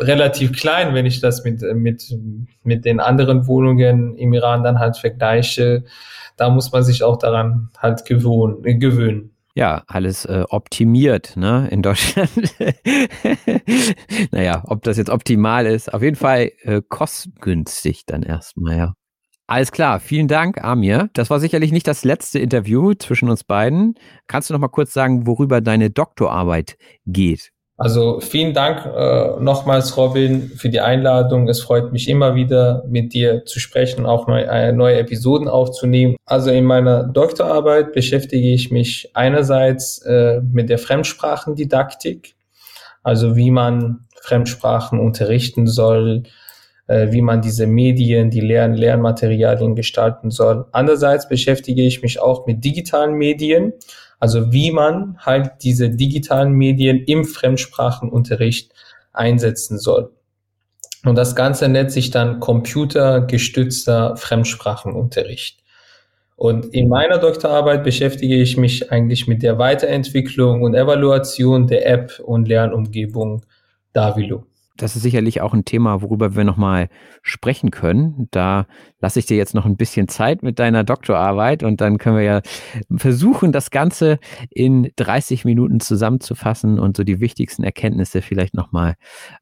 [0.00, 2.16] relativ klein, wenn ich das mit, mit,
[2.62, 5.84] mit den anderen Wohnungen im Iran dann halt vergleiche.
[6.38, 11.82] Da muss man sich auch daran halt gewohnen, gewöhnen ja, alles äh, optimiert, ne, in
[11.82, 12.30] Deutschland.
[14.30, 18.94] naja, ob das jetzt optimal ist, auf jeden Fall äh, kostengünstig dann erstmal, ja.
[19.48, 21.10] Alles klar, vielen Dank, Amir.
[21.14, 23.94] Das war sicherlich nicht das letzte Interview zwischen uns beiden.
[24.28, 27.50] Kannst du noch mal kurz sagen, worüber deine Doktorarbeit geht?
[27.80, 31.48] Also vielen Dank äh, nochmals, Robin, für die Einladung.
[31.48, 36.16] Es freut mich immer wieder, mit dir zu sprechen, auch neue, äh, neue Episoden aufzunehmen.
[36.26, 42.34] Also in meiner Doktorarbeit beschäftige ich mich einerseits äh, mit der Fremdsprachendidaktik,
[43.04, 46.24] also wie man Fremdsprachen unterrichten soll,
[46.88, 50.66] äh, wie man diese Medien, die Lern Lernmaterialien gestalten soll.
[50.72, 53.72] Andererseits beschäftige ich mich auch mit digitalen Medien,
[54.18, 58.72] also wie man halt diese digitalen Medien im Fremdsprachenunterricht
[59.12, 60.12] einsetzen soll.
[61.04, 65.62] Und das Ganze nennt sich dann computergestützter Fremdsprachenunterricht.
[66.36, 72.20] Und in meiner Doktorarbeit beschäftige ich mich eigentlich mit der Weiterentwicklung und Evaluation der App
[72.20, 73.44] und Lernumgebung
[73.92, 74.44] Davilo.
[74.78, 76.88] Das ist sicherlich auch ein Thema, worüber wir nochmal
[77.22, 78.28] sprechen können.
[78.30, 78.66] Da
[79.00, 82.24] lasse ich dir jetzt noch ein bisschen Zeit mit deiner Doktorarbeit und dann können wir
[82.24, 82.40] ja
[82.96, 84.18] versuchen, das Ganze
[84.50, 88.94] in 30 Minuten zusammenzufassen und so die wichtigsten Erkenntnisse vielleicht nochmal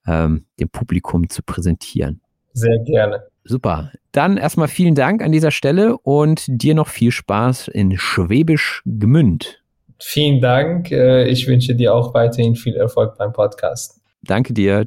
[0.06, 2.20] ähm, dem Publikum zu präsentieren.
[2.52, 3.22] Sehr gerne.
[3.44, 3.92] Super.
[4.12, 9.62] Dann erstmal vielen Dank an dieser Stelle und dir noch viel Spaß in Schwäbisch Gmünd.
[10.00, 10.90] Vielen Dank.
[10.90, 14.00] Äh, ich wünsche dir auch weiterhin viel Erfolg beim Podcast.
[14.22, 14.86] Danke dir.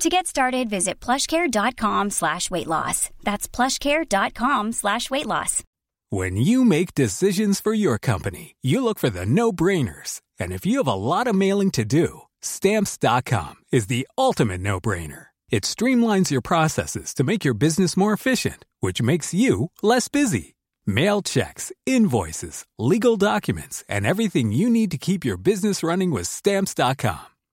[0.00, 3.10] To get started, visit plushcare.com slash weight loss.
[3.22, 5.62] That's plushcare.com slash weight loss.
[6.10, 10.20] When you make decisions for your company, you look for the no-brainers.
[10.38, 15.26] And if you have a lot of mailing to do, stamps.com is the ultimate no-brainer.
[15.50, 20.56] It streamlines your processes to make your business more efficient, which makes you less busy.
[20.86, 26.26] Mail checks, invoices, legal documents, and everything you need to keep your business running with
[26.26, 27.26] stamps.com.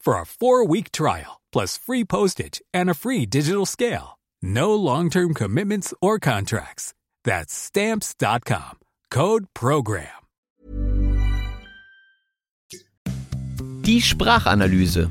[0.00, 4.18] for a four-week trial, plus free postage and a free digital scale.
[4.42, 6.94] No long-term commitments or contracts.
[7.24, 8.78] That's Stamps.com.
[9.10, 10.08] Code PROGRAM.
[13.82, 15.10] Die Sprachanalyse.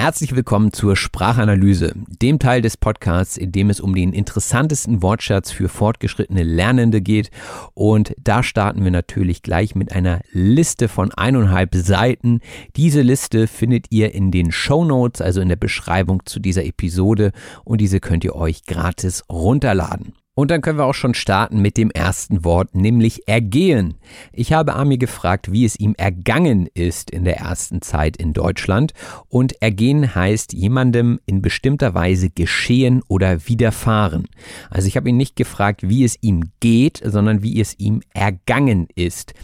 [0.00, 5.50] Herzlich willkommen zur Sprachanalyse, dem Teil des Podcasts, in dem es um den interessantesten Wortschatz
[5.50, 7.30] für fortgeschrittene Lernende geht.
[7.74, 12.40] Und da starten wir natürlich gleich mit einer Liste von eineinhalb Seiten.
[12.76, 17.32] Diese Liste findet ihr in den Show Notes, also in der Beschreibung zu dieser Episode.
[17.64, 20.14] Und diese könnt ihr euch gratis runterladen.
[20.40, 23.98] Und dann können wir auch schon starten mit dem ersten Wort, nämlich ergehen.
[24.32, 28.94] Ich habe Ami gefragt, wie es ihm ergangen ist in der ersten Zeit in Deutschland.
[29.28, 34.28] Und ergehen heißt jemandem in bestimmter Weise geschehen oder widerfahren.
[34.70, 38.88] Also ich habe ihn nicht gefragt, wie es ihm geht, sondern wie es ihm ergangen
[38.94, 39.34] ist.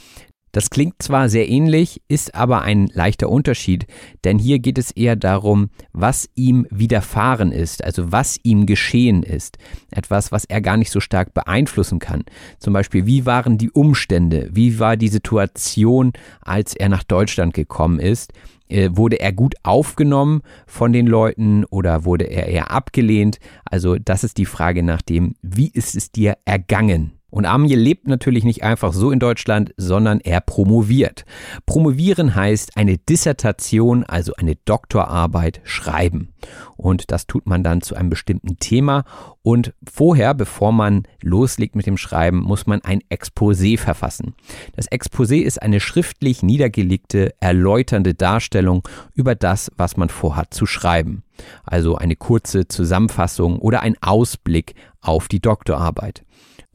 [0.56, 3.86] Das klingt zwar sehr ähnlich, ist aber ein leichter Unterschied,
[4.24, 9.58] denn hier geht es eher darum, was ihm widerfahren ist, also was ihm geschehen ist.
[9.90, 12.24] Etwas, was er gar nicht so stark beeinflussen kann.
[12.58, 17.98] Zum Beispiel, wie waren die Umstände, wie war die Situation, als er nach Deutschland gekommen
[17.98, 18.32] ist.
[18.68, 23.40] Äh, wurde er gut aufgenommen von den Leuten oder wurde er eher abgelehnt?
[23.66, 27.15] Also das ist die Frage nach dem, wie ist es dir ergangen?
[27.36, 31.26] Und Amje lebt natürlich nicht einfach so in Deutschland, sondern er promoviert.
[31.66, 36.32] Promovieren heißt eine Dissertation, also eine Doktorarbeit schreiben.
[36.78, 39.04] Und das tut man dann zu einem bestimmten Thema.
[39.42, 44.32] Und vorher, bevor man loslegt mit dem Schreiben, muss man ein Exposé verfassen.
[44.74, 51.22] Das Exposé ist eine schriftlich niedergelegte, erläuternde Darstellung über das, was man vorhat zu schreiben.
[51.64, 56.22] Also eine kurze Zusammenfassung oder ein Ausblick auf die Doktorarbeit.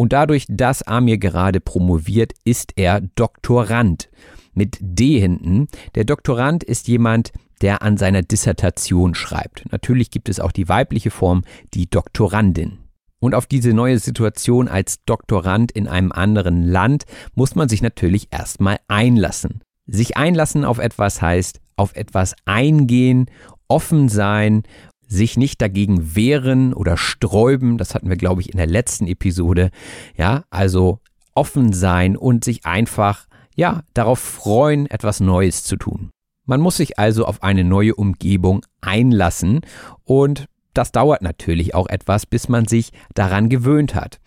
[0.02, 4.10] Und dadurch, dass Amir gerade promoviert, ist er Doktorand
[4.56, 5.68] mit D hinten.
[5.94, 9.72] Der Doktorand ist jemand, der an seiner Dissertation schreibt.
[9.72, 11.44] Natürlich gibt es auch die weibliche Form,
[11.76, 12.80] die Doktorandin.
[13.20, 17.04] Und auf diese neue Situation als Doktorand in einem anderen Land
[17.36, 19.62] muss man sich natürlich erstmal einlassen.
[19.86, 23.28] Sich einlassen auf etwas heißt auf etwas eingehen,
[23.68, 24.64] offen sein
[25.12, 27.78] sich nicht dagegen wehren oder sträuben.
[27.78, 29.70] Das hatten wir, glaube ich, in der letzten Episode.
[30.16, 31.00] Ja, also
[31.36, 36.12] offen sein und sich einfach, ja, darauf freuen, etwas Neues zu tun.
[36.46, 39.62] Man muss sich also auf eine neue Umgebung einlassen
[40.06, 44.20] und das dauert natürlich auch etwas, bis man sich daran gewöhnt hat.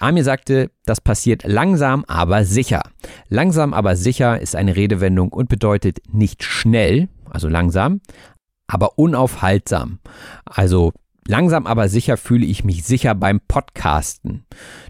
[0.00, 2.82] Amir sagte, das passiert langsam, aber sicher.
[3.28, 8.00] Langsam, aber sicher ist eine Redewendung und bedeutet nicht schnell, also langsam,
[8.66, 9.98] aber unaufhaltsam.
[10.44, 10.92] Also
[11.26, 14.44] langsam aber sicher fühle ich mich sicher beim Podcasten.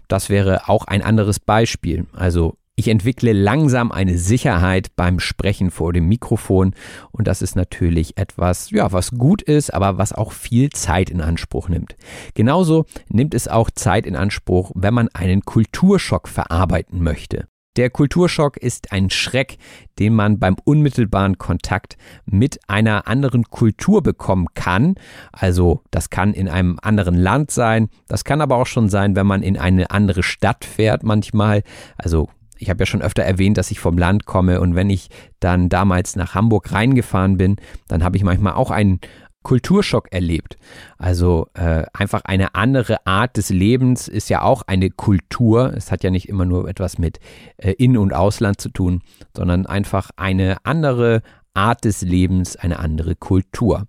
[0.07, 2.05] Das wäre auch ein anderes Beispiel.
[2.13, 6.73] Also Ich entwickle langsam eine Sicherheit beim Sprechen vor dem Mikrofon
[7.11, 11.21] und das ist natürlich etwas, ja, was gut ist, aber was auch viel Zeit in
[11.21, 11.95] Anspruch nimmt.
[12.33, 17.47] Genauso nimmt es auch Zeit in Anspruch, wenn man einen Kulturschock verarbeiten möchte.
[17.75, 19.57] Der Kulturschock ist ein Schreck,
[19.99, 24.95] den man beim unmittelbaren Kontakt mit einer anderen Kultur bekommen kann.
[25.33, 29.27] Also das kann in einem anderen Land sein, das kann aber auch schon sein, wenn
[29.27, 31.63] man in eine andere Stadt fährt manchmal.
[31.97, 35.09] Also ich habe ja schon öfter erwähnt, dass ich vom Land komme und wenn ich
[35.41, 37.57] dann damals nach Hamburg reingefahren bin,
[37.89, 38.99] dann habe ich manchmal auch einen
[39.45, 40.57] Kulturschock erlebt.
[40.97, 45.71] Also äh, einfach eine andere Art des Lebens ist ja auch eine Kultur.
[45.73, 47.19] Es hat ja nicht immer nur etwas mit
[47.57, 49.01] äh, In- und Ausland zu tun,
[49.37, 51.21] sondern einfach eine andere
[51.53, 53.87] Art des Lebens, eine andere Kultur.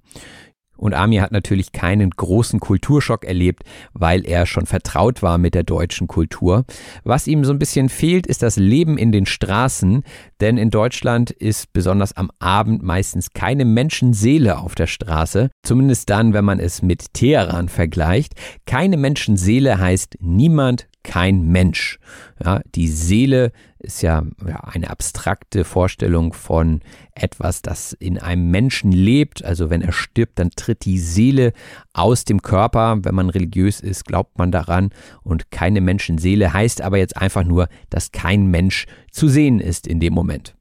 [0.77, 3.63] Und Amir hat natürlich keinen großen Kulturschock erlebt,
[3.93, 6.65] weil er schon vertraut war mit der deutschen Kultur.
[7.05, 10.03] Was ihm so ein bisschen fehlt, ist das Leben in den Straßen,
[10.41, 16.33] denn in Deutschland ist besonders am Abend meistens keine Menschenseele auf der Straße, zumindest dann,
[16.33, 18.35] wenn man es mit Teheran vergleicht.
[18.67, 21.99] Keine Menschenseele heißt niemand, kein Mensch.
[22.45, 26.81] Ja, die Seele ist ja, ja, eine abstrakte Vorstellung von
[27.15, 29.45] etwas, das in einem Menschen lebt.
[29.45, 31.53] Also wenn er stirbt, dann tritt die Seele
[31.93, 32.99] aus dem Körper.
[33.05, 34.91] Wenn man religiös ist, glaubt man daran.
[35.23, 40.01] Und keine Menschenseele heißt aber jetzt einfach nur, dass kein Mensch zu sehen ist in
[40.01, 40.56] dem Moment.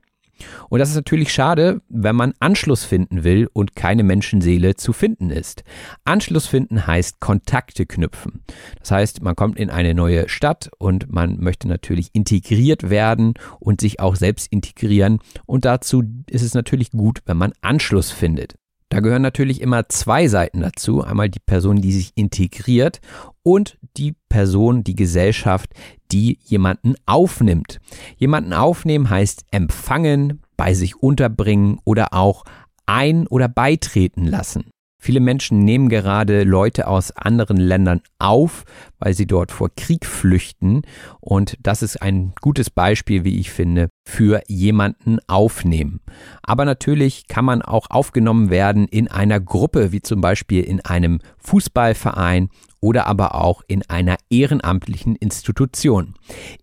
[0.69, 5.29] Und das ist natürlich schade, wenn man Anschluss finden will und keine Menschenseele zu finden
[5.29, 5.63] ist.
[6.03, 8.43] Anschluss finden heißt Kontakte knüpfen.
[8.79, 13.81] Das heißt, man kommt in eine neue Stadt und man möchte natürlich integriert werden und
[13.81, 15.19] sich auch selbst integrieren.
[15.45, 18.55] Und dazu ist es natürlich gut, wenn man Anschluss findet.
[18.89, 21.01] Da gehören natürlich immer zwei Seiten dazu.
[21.01, 23.01] Einmal die Person, die sich integriert
[23.43, 25.69] und die Person, die Gesellschaft,
[26.11, 27.79] die jemanden aufnimmt.
[28.17, 32.43] Jemanden aufnehmen heißt empfangen, bei sich unterbringen oder auch
[32.85, 34.71] ein- oder beitreten lassen.
[34.97, 38.63] Viele Menschen nehmen gerade Leute aus anderen Ländern auf,
[38.97, 40.81] weil sie dort vor Krieg flüchten.
[41.19, 46.01] Und das ist ein gutes Beispiel, wie ich finde, für jemanden aufnehmen.
[46.41, 51.19] Aber natürlich kann man auch aufgenommen werden in einer Gruppe, wie zum Beispiel in einem
[51.37, 52.49] Fußballverein
[52.81, 56.13] oder aber auch in einer ehrenamtlichen Institution.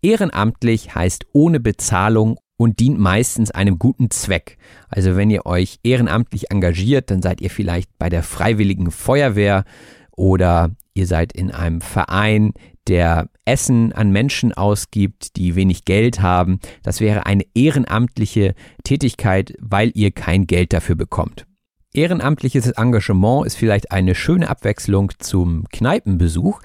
[0.02, 4.56] Ehrenamtlich heißt ohne Bezahlung und dient meistens einem guten Zweck.
[4.88, 9.64] Also wenn ihr euch ehrenamtlich engagiert, dann seid ihr vielleicht bei der Freiwilligen Feuerwehr
[10.12, 12.52] oder ihr seid in einem Verein,
[12.86, 16.60] der Essen an Menschen ausgibt, die wenig Geld haben.
[16.82, 18.54] Das wäre eine ehrenamtliche
[18.84, 21.46] Tätigkeit, weil ihr kein Geld dafür bekommt.
[21.94, 26.62] Ehrenamtliches Engagement ist vielleicht eine schöne Abwechslung zum Kneipenbesuch.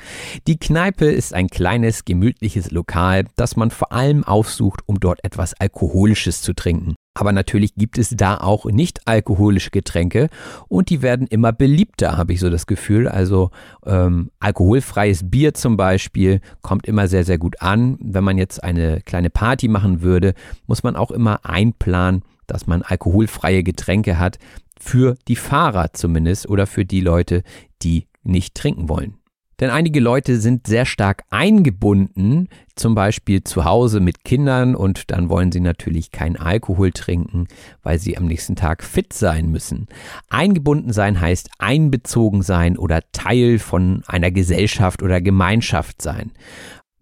[0.47, 5.53] Die Kneipe ist ein kleines, gemütliches Lokal, das man vor allem aufsucht, um dort etwas
[5.53, 6.95] Alkoholisches zu trinken.
[7.13, 10.30] Aber natürlich gibt es da auch nicht alkoholische Getränke
[10.69, 13.09] und die werden immer beliebter, habe ich so das Gefühl.
[13.09, 13.51] Also
[13.86, 17.97] ähm, alkoholfreies Bier zum Beispiel kommt immer sehr, sehr gut an.
[17.99, 20.36] Wenn man jetzt eine kleine Party machen würde,
[20.67, 24.39] muss man auch immer einplanen, dass man alkoholfreie Getränke hat,
[24.80, 27.43] für die Fahrer zumindest oder für die Leute,
[27.82, 29.17] die nicht trinken wollen.
[29.59, 35.30] Denn einige Leute sind sehr stark eingebunden, zum Beispiel zu Hause mit Kindern und dann
[35.30, 37.47] wollen sie natürlich keinen Alkohol trinken,
[37.82, 39.88] weil sie am nächsten Tag fit sein müssen.
[40.30, 46.34] Eingebunden sein heißt einbezogen sein oder Teil von einer Gesellschaft oder Gemeinschaft sein.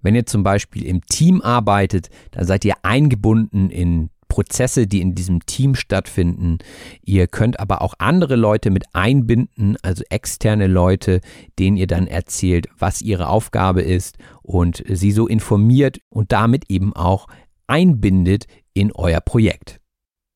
[0.01, 5.15] Wenn ihr zum Beispiel im Team arbeitet, dann seid ihr eingebunden in Prozesse, die in
[5.15, 6.57] diesem Team stattfinden.
[7.05, 11.21] Ihr könnt aber auch andere Leute mit einbinden, also externe Leute,
[11.57, 16.93] denen ihr dann erzählt, was ihre Aufgabe ist und sie so informiert und damit eben
[16.93, 17.27] auch
[17.67, 19.79] einbindet in euer Projekt.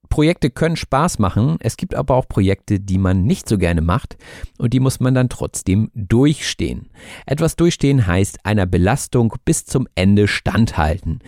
[0.09, 4.17] Projekte können Spaß machen, es gibt aber auch Projekte, die man nicht so gerne macht
[4.57, 6.89] und die muss man dann trotzdem durchstehen.
[7.25, 11.19] Etwas durchstehen heißt einer Belastung bis zum Ende standhalten.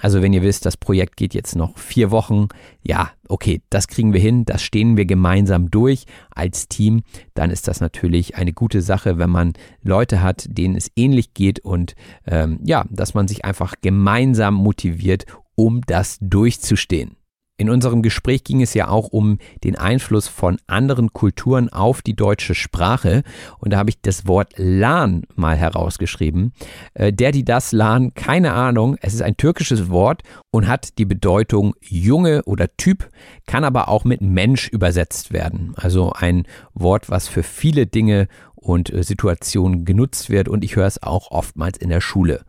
[0.00, 2.48] Also wenn ihr wisst, das Projekt geht jetzt noch vier Wochen,
[2.82, 7.02] ja, okay, das kriegen wir hin, das stehen wir gemeinsam durch als Team,
[7.34, 11.60] dann ist das natürlich eine gute Sache, wenn man Leute hat, denen es ähnlich geht
[11.60, 11.94] und
[12.26, 17.19] ähm, ja, dass man sich einfach gemeinsam motiviert, um das durchzustehen.
[17.60, 22.16] In unserem Gespräch ging es ja auch um den Einfluss von anderen Kulturen auf die
[22.16, 23.22] deutsche Sprache
[23.58, 26.54] und da habe ich das Wort Lan mal herausgeschrieben.
[26.94, 31.04] Äh, der, die das Lan, keine Ahnung, es ist ein türkisches Wort und hat die
[31.04, 33.10] Bedeutung Junge oder Typ,
[33.46, 35.74] kann aber auch mit Mensch übersetzt werden.
[35.76, 40.86] Also ein Wort, was für viele Dinge und äh, Situationen genutzt wird und ich höre
[40.86, 42.46] es auch oftmals in der Schule.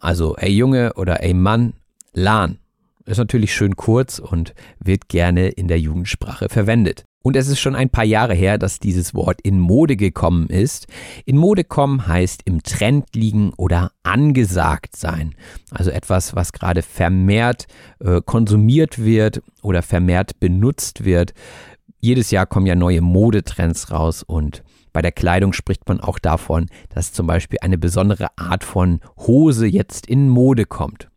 [0.00, 1.74] Also ey Junge oder ey Mann
[2.14, 2.58] Lahn.
[3.08, 4.52] Ist natürlich schön kurz und
[4.84, 7.06] wird gerne in der Jugendsprache verwendet.
[7.22, 10.88] Und es ist schon ein paar Jahre her, dass dieses Wort in Mode gekommen ist.
[11.24, 15.34] In Mode kommen heißt im Trend liegen oder angesagt sein.
[15.70, 17.66] Also etwas, was gerade vermehrt
[18.00, 21.32] äh, konsumiert wird oder vermehrt benutzt wird.
[22.00, 26.66] Jedes Jahr kommen ja neue Modetrends raus und bei der Kleidung spricht man auch davon,
[26.90, 31.08] dass zum Beispiel eine besondere Art von Hose jetzt in Mode kommt.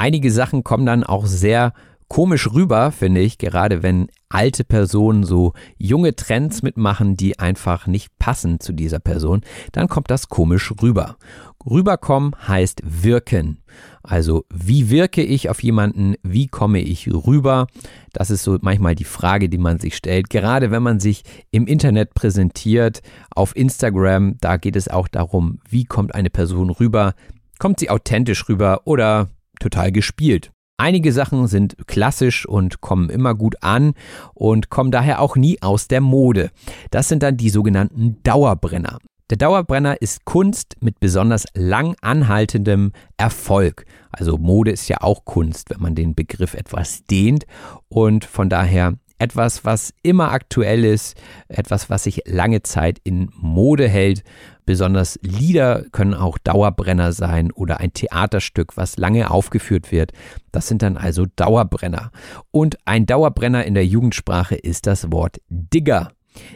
[0.00, 1.74] Einige Sachen kommen dann auch sehr
[2.08, 8.18] komisch rüber, finde ich, gerade wenn alte Personen so junge Trends mitmachen, die einfach nicht
[8.18, 9.42] passen zu dieser Person,
[9.72, 11.18] dann kommt das komisch rüber.
[11.66, 13.58] Rüberkommen heißt wirken.
[14.02, 17.66] Also wie wirke ich auf jemanden, wie komme ich rüber?
[18.14, 20.30] Das ist so manchmal die Frage, die man sich stellt.
[20.30, 23.02] Gerade wenn man sich im Internet präsentiert,
[23.34, 27.12] auf Instagram, da geht es auch darum, wie kommt eine Person rüber?
[27.58, 29.28] Kommt sie authentisch rüber oder
[29.60, 30.50] total gespielt.
[30.76, 33.92] Einige Sachen sind klassisch und kommen immer gut an
[34.34, 36.50] und kommen daher auch nie aus der Mode.
[36.90, 38.98] Das sind dann die sogenannten Dauerbrenner.
[39.28, 43.84] Der Dauerbrenner ist Kunst mit besonders lang anhaltendem Erfolg.
[44.10, 47.44] Also Mode ist ja auch Kunst, wenn man den Begriff etwas dehnt
[47.88, 51.16] und von daher etwas, was immer aktuell ist,
[51.48, 54.24] etwas, was sich lange Zeit in Mode hält.
[54.66, 60.12] Besonders Lieder können auch Dauerbrenner sein oder ein Theaterstück, was lange aufgeführt wird.
[60.52, 62.10] Das sind dann also Dauerbrenner.
[62.50, 66.12] Und ein Dauerbrenner in der Jugendsprache ist das Wort Digger.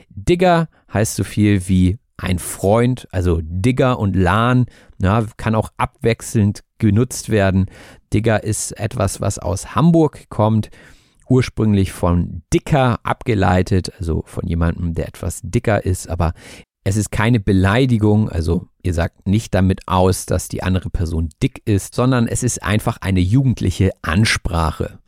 [0.08, 4.66] Digger heißt so viel wie ein Freund, also Digger und Lahn,
[4.98, 7.66] ja, kann auch abwechselnd genutzt werden.
[8.12, 10.70] Digger ist etwas, was aus Hamburg kommt
[11.28, 16.32] ursprünglich von dicker abgeleitet, also von jemandem, der etwas dicker ist, aber
[16.84, 21.62] es ist keine Beleidigung, also ihr sagt nicht damit aus, dass die andere Person dick
[21.64, 24.98] ist, sondern es ist einfach eine jugendliche Ansprache.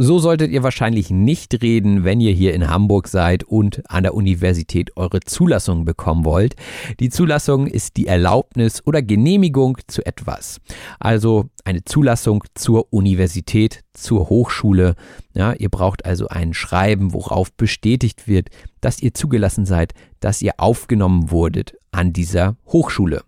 [0.00, 4.14] So solltet ihr wahrscheinlich nicht reden, wenn ihr hier in Hamburg seid und an der
[4.14, 6.54] Universität eure Zulassung bekommen wollt.
[7.00, 10.60] Die Zulassung ist die Erlaubnis oder Genehmigung zu etwas.
[11.00, 14.94] Also eine Zulassung zur Universität, zur Hochschule.
[15.34, 20.52] Ja, ihr braucht also ein Schreiben, worauf bestätigt wird, dass ihr zugelassen seid, dass ihr
[20.58, 23.24] aufgenommen wurdet an dieser Hochschule.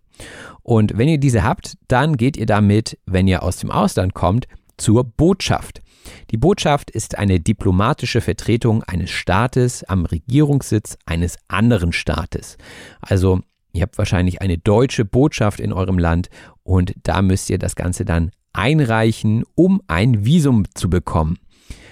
[0.62, 4.46] Und wenn ihr diese habt, dann geht ihr damit, wenn ihr aus dem Ausland kommt,
[4.76, 5.82] zur Botschaft.
[6.30, 12.56] Die Botschaft ist eine diplomatische Vertretung eines Staates am Regierungssitz eines anderen Staates.
[13.00, 13.40] Also
[13.72, 16.28] ihr habt wahrscheinlich eine deutsche Botschaft in eurem Land
[16.62, 21.38] und da müsst ihr das Ganze dann einreichen, um ein Visum zu bekommen.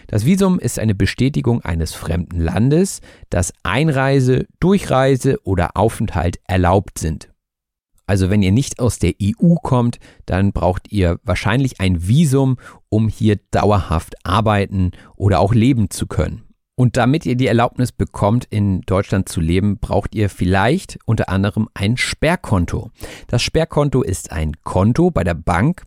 [0.08, 7.27] Das Visum ist eine Bestätigung eines fremden Landes, dass Einreise, Durchreise oder Aufenthalt erlaubt sind.
[8.08, 12.56] Also wenn ihr nicht aus der EU kommt, dann braucht ihr wahrscheinlich ein Visum,
[12.88, 16.42] um hier dauerhaft arbeiten oder auch leben zu können.
[16.74, 21.68] Und damit ihr die Erlaubnis bekommt, in Deutschland zu leben, braucht ihr vielleicht unter anderem
[21.74, 22.90] ein Sperrkonto.
[23.26, 25.82] Das Sperrkonto ist ein Konto bei der Bank,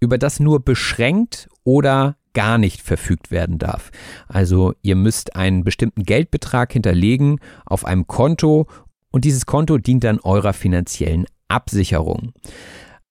[0.00, 3.90] über das nur beschränkt oder gar nicht verfügt werden darf.
[4.26, 8.68] Also ihr müsst einen bestimmten Geldbetrag hinterlegen auf einem Konto
[9.10, 12.32] und dieses Konto dient dann eurer finanziellen Absicherung.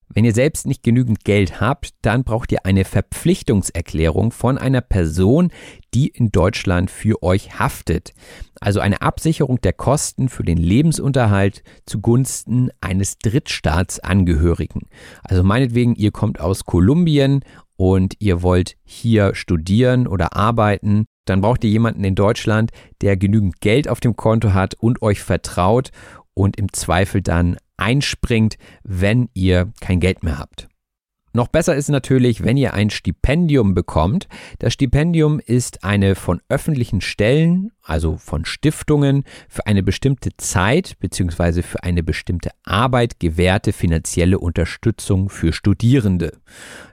[0.09, 5.51] Wenn ihr selbst nicht genügend Geld habt, dann braucht ihr eine Verpflichtungserklärung von einer Person,
[5.93, 8.13] die in Deutschland für euch haftet.
[8.61, 14.83] Also eine Absicherung der Kosten für den Lebensunterhalt zugunsten eines Drittstaatsangehörigen.
[15.23, 17.41] Also meinetwegen, ihr kommt aus Kolumbien
[17.75, 22.71] und ihr wollt hier studieren oder arbeiten, dann braucht ihr jemanden in Deutschland,
[23.01, 25.91] der genügend Geld auf dem Konto hat und euch vertraut
[26.37, 30.67] und im Zweifel dann einspringt, wenn ihr kein Geld mehr habt.
[31.33, 34.27] Noch besser ist natürlich, wenn ihr ein Stipendium bekommt.
[34.57, 41.61] Das Stipendium ist eine von öffentlichen Stellen, also von Stiftungen, für eine bestimmte Zeit bzw.
[41.61, 46.37] für eine bestimmte Arbeit gewährte finanzielle Unterstützung für Studierende.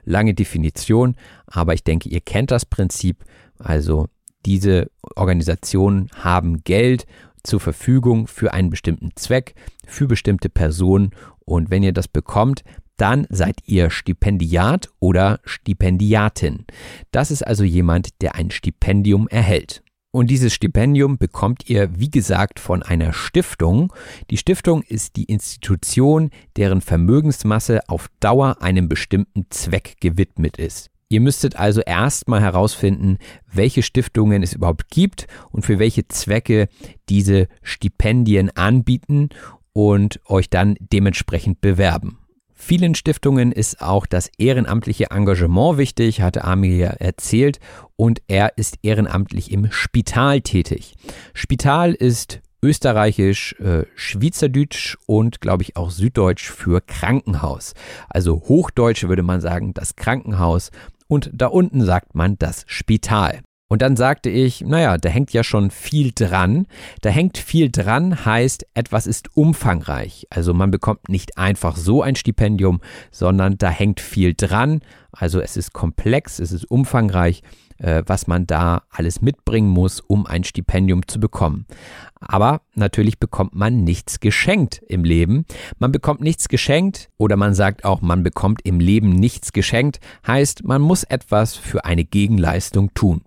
[0.03, 1.15] Lange Definition,
[1.47, 3.23] aber ich denke, ihr kennt das Prinzip.
[3.57, 4.07] Also
[4.45, 7.07] diese Organisationen haben Geld
[7.45, 11.11] zur Verfügung für einen bestimmten Zweck, für bestimmte Personen
[11.45, 12.63] und wenn ihr das bekommt,
[12.97, 16.65] dann seid ihr Stipendiat oder Stipendiatin.
[17.11, 19.83] Das ist also jemand, der ein Stipendium erhält.
[20.11, 23.91] Und dieses Stipendium bekommt ihr, wie gesagt, von einer Stiftung.
[24.29, 30.89] Die Stiftung ist die Institution, deren Vermögensmasse auf Dauer einem bestimmten Zweck gewidmet ist.
[31.07, 33.17] Ihr müsstet also erstmal herausfinden,
[33.51, 36.67] welche Stiftungen es überhaupt gibt und für welche Zwecke
[37.09, 39.29] diese Stipendien anbieten
[39.71, 42.19] und euch dann dementsprechend bewerben.
[42.57, 47.59] Vielen Stiftungen ist auch das ehrenamtliche Engagement wichtig, hatte Amir erzählt,
[47.97, 50.95] und er ist ehrenamtlich im Spital tätig.
[51.33, 57.73] Spital ist österreichisch, äh, schweizerdeutsch und glaube ich auch süddeutsch für Krankenhaus.
[58.09, 60.71] Also hochdeutsch würde man sagen das Krankenhaus
[61.07, 63.41] und da unten sagt man das Spital.
[63.67, 66.67] Und dann sagte ich, naja, da hängt ja schon viel dran.
[67.01, 70.27] Da hängt viel dran heißt, etwas ist umfangreich.
[70.29, 72.79] Also man bekommt nicht einfach so ein Stipendium,
[73.11, 74.81] sondern da hängt viel dran.
[75.11, 77.41] Also es ist komplex, es ist umfangreich
[77.77, 81.65] äh, was man da alles mitbringen muss, um ein Stipendium zu bekommen.
[82.19, 85.45] Aber natürlich bekommt man nichts geschenkt im Leben.
[85.79, 90.63] Man bekommt nichts geschenkt oder man sagt auch, man bekommt im Leben nichts geschenkt, heißt,
[90.63, 93.21] man muss etwas für eine Gegenleistung tun.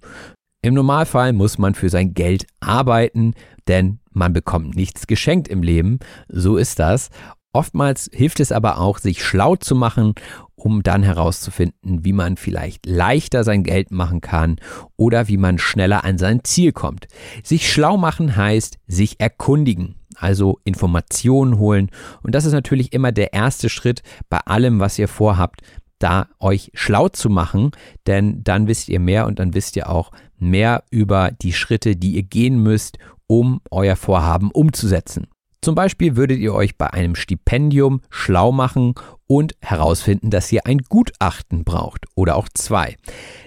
[0.61, 3.35] Im Normalfall muss man für sein Geld arbeiten,
[3.69, 6.01] denn man bekommt nichts geschenkt im Leben.
[6.29, 7.11] So ist das.
[7.59, 10.15] Oftmals hilft es aber auch, sich schlau zu machen,
[10.55, 14.61] um dann herauszufinden, wie man vielleicht leichter sein Geld machen kann
[14.97, 17.09] oder wie man schneller an sein Ziel kommt.
[17.43, 21.91] Sich schlau machen heißt sich erkundigen, also Informationen holen.
[22.23, 25.63] Und das ist natürlich immer der erste Schritt bei allem, was ihr vorhabt,
[25.99, 27.73] da euch schlau zu machen,
[28.07, 32.13] denn dann wisst ihr mehr und dann wisst ihr auch mehr über die Schritte, die
[32.13, 35.27] ihr gehen müsst, um euer Vorhaben umzusetzen.
[35.61, 38.95] Zum Beispiel würdet ihr euch bei einem Stipendium schlau machen
[39.27, 42.97] und herausfinden, dass ihr ein Gutachten braucht oder auch zwei.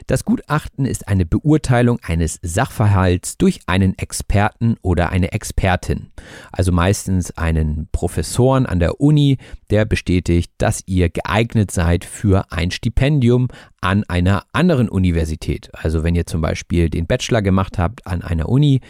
[0.08, 6.12] Das Gutachten ist eine Beurteilung eines Sachverhalts durch einen Experten oder eine Expertin,
[6.52, 9.38] also meistens einen Professoren an der Uni,
[9.70, 13.48] der bestätigt, dass ihr geeignet seid für ein Stipendium
[13.80, 15.70] an einer anderen Universität.
[15.74, 18.82] Also wenn ihr zum Beispiel den Bachelor gemacht habt an einer Uni,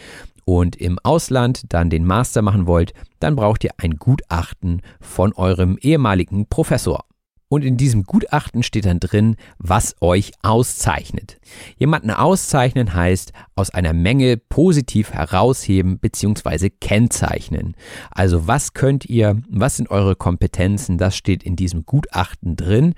[0.44, 5.78] und im Ausland dann den Master machen wollt, dann braucht ihr ein Gutachten von eurem
[5.80, 7.04] ehemaligen Professor.
[7.52, 11.38] Und in diesem Gutachten steht dann drin, was euch auszeichnet.
[11.76, 16.70] Jemanden auszeichnen heißt aus einer Menge positiv herausheben bzw.
[16.70, 17.74] kennzeichnen.
[18.10, 22.94] Also was könnt ihr, was sind eure Kompetenzen, das steht in diesem Gutachten drin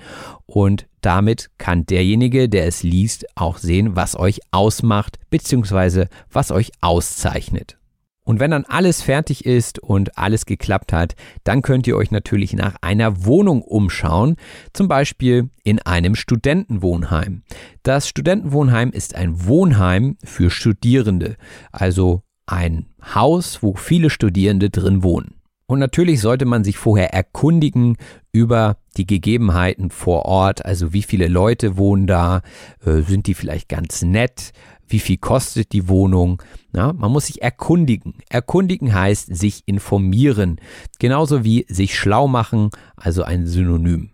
[0.47, 6.07] und damit kann derjenige, der es liest, auch sehen, was euch ausmacht bzw.
[6.31, 7.77] was euch auszeichnet.
[8.25, 11.15] Und wenn dann alles fertig ist und alles geklappt hat,
[11.45, 14.37] dann könnt ihr euch natürlich nach einer Wohnung umschauen,
[14.73, 17.43] zum Beispiel in einem Studentenwohnheim.
[17.83, 21.37] Das Studentenwohnheim ist ein Wohnheim für Studierende,
[21.71, 25.35] also ein Haus, wo viele Studierende drin wohnen.
[25.67, 27.97] Und natürlich sollte man sich vorher erkundigen
[28.33, 32.43] über die Gegebenheiten vor Ort, also wie viele Leute wohnen da,
[32.85, 34.53] äh, sind die vielleicht ganz nett,
[34.89, 36.43] wie viel kostet die Wohnung.
[36.75, 38.15] Ja, man muss sich erkundigen.
[38.29, 40.61] Erkundigen heißt sich informieren,
[40.99, 44.11] genauso wie sich schlau machen, also ein Synonym.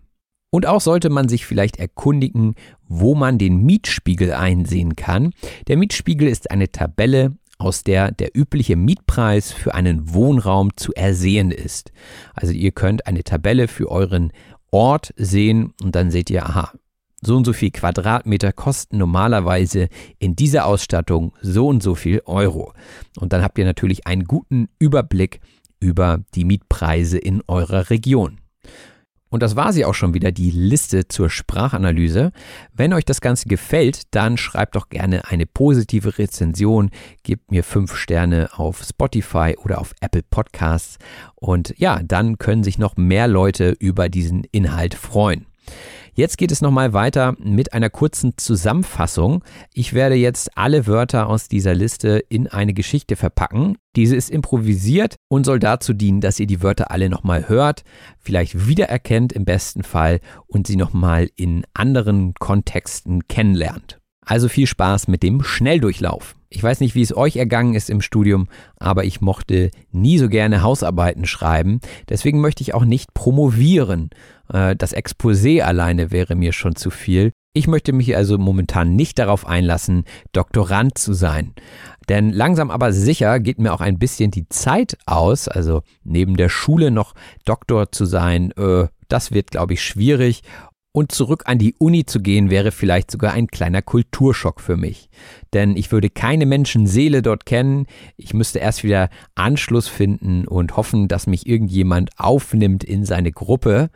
[0.51, 2.55] Und auch sollte man sich vielleicht erkundigen,
[2.87, 5.31] wo man den Mietspiegel einsehen kann.
[5.67, 11.51] Der Mietspiegel ist eine Tabelle, aus der der übliche Mietpreis für einen Wohnraum zu ersehen
[11.51, 11.91] ist.
[12.33, 14.31] Also ihr könnt eine Tabelle für euren
[14.71, 16.73] Ort sehen und dann seht ihr, aha,
[17.21, 22.73] so und so viel Quadratmeter kosten normalerweise in dieser Ausstattung so und so viel Euro.
[23.19, 25.39] Und dann habt ihr natürlich einen guten Überblick
[25.79, 28.41] über die Mietpreise in eurer Region.
[29.31, 32.33] Und das war sie auch schon wieder, die Liste zur Sprachanalyse.
[32.73, 36.89] Wenn euch das Ganze gefällt, dann schreibt doch gerne eine positive Rezension,
[37.23, 40.97] gebt mir fünf Sterne auf Spotify oder auf Apple Podcasts.
[41.35, 45.45] Und ja, dann können sich noch mehr Leute über diesen Inhalt freuen.
[46.13, 49.43] Jetzt geht es nochmal weiter mit einer kurzen Zusammenfassung.
[49.73, 53.77] Ich werde jetzt alle Wörter aus dieser Liste in eine Geschichte verpacken.
[53.95, 57.83] Diese ist improvisiert und soll dazu dienen, dass ihr die Wörter alle nochmal hört,
[58.19, 64.00] vielleicht wiedererkennt im besten Fall und sie nochmal in anderen Kontexten kennenlernt.
[64.25, 66.35] Also viel Spaß mit dem Schnelldurchlauf.
[66.49, 68.47] Ich weiß nicht, wie es euch ergangen ist im Studium,
[68.77, 71.79] aber ich mochte nie so gerne Hausarbeiten schreiben.
[72.09, 74.09] Deswegen möchte ich auch nicht promovieren.
[74.51, 77.31] Äh, das Exposé alleine wäre mir schon zu viel.
[77.53, 81.53] Ich möchte mich also momentan nicht darauf einlassen, Doktorand zu sein.
[82.07, 86.49] Denn langsam aber sicher geht mir auch ein bisschen die Zeit aus, also neben der
[86.49, 87.13] Schule noch
[87.45, 90.43] Doktor zu sein, äh, das wird, glaube ich, schwierig
[90.93, 95.09] und zurück an die Uni zu gehen wäre vielleicht sogar ein kleiner Kulturschock für mich.
[95.53, 97.85] Denn ich würde keine Menschenseele dort kennen.
[98.17, 103.89] Ich müsste erst wieder Anschluss finden und hoffen, dass mich irgendjemand aufnimmt in seine Gruppe.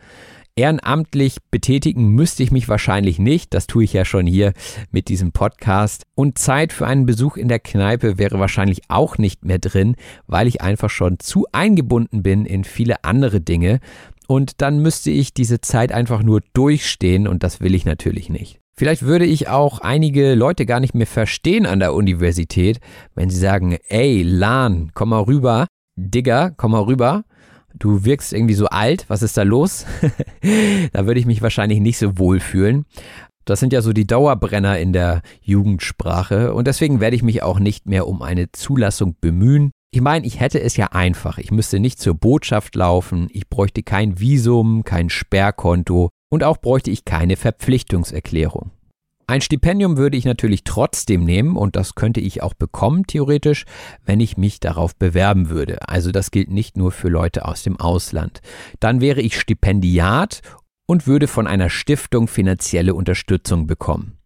[0.57, 4.53] Ehrenamtlich betätigen müsste ich mich wahrscheinlich nicht, das tue ich ja schon hier
[4.89, 6.05] mit diesem Podcast.
[6.15, 10.47] Und Zeit für einen Besuch in der Kneipe wäre wahrscheinlich auch nicht mehr drin, weil
[10.47, 13.81] ich einfach schon zu eingebunden bin in viele andere Dinge.
[14.27, 18.59] Und dann müsste ich diese Zeit einfach nur durchstehen und das will ich natürlich nicht.
[18.77, 22.79] Vielleicht würde ich auch einige Leute gar nicht mehr verstehen an der Universität,
[23.13, 27.23] wenn sie sagen, ey, Lan, komm mal rüber, Digger, komm mal rüber,
[27.73, 29.85] du wirkst irgendwie so alt, was ist da los?
[30.91, 32.85] da würde ich mich wahrscheinlich nicht so wohl fühlen.
[33.45, 37.59] Das sind ja so die Dauerbrenner in der Jugendsprache und deswegen werde ich mich auch
[37.59, 39.71] nicht mehr um eine Zulassung bemühen.
[39.95, 41.37] Ich meine, ich hätte es ja einfach.
[41.37, 46.91] Ich müsste nicht zur Botschaft laufen, ich bräuchte kein Visum, kein Sperrkonto und auch bräuchte
[46.91, 48.71] ich keine Verpflichtungserklärung.
[49.25, 53.63] Ein Stipendium würde ich natürlich trotzdem nehmen und das könnte ich auch bekommen, theoretisch,
[54.03, 55.87] wenn ich mich darauf bewerben würde.
[55.87, 58.41] Also das gilt nicht nur für Leute aus dem Ausland.
[58.81, 60.41] Dann wäre ich Stipendiat
[60.87, 64.17] und würde von einer Stiftung finanzielle Unterstützung bekommen.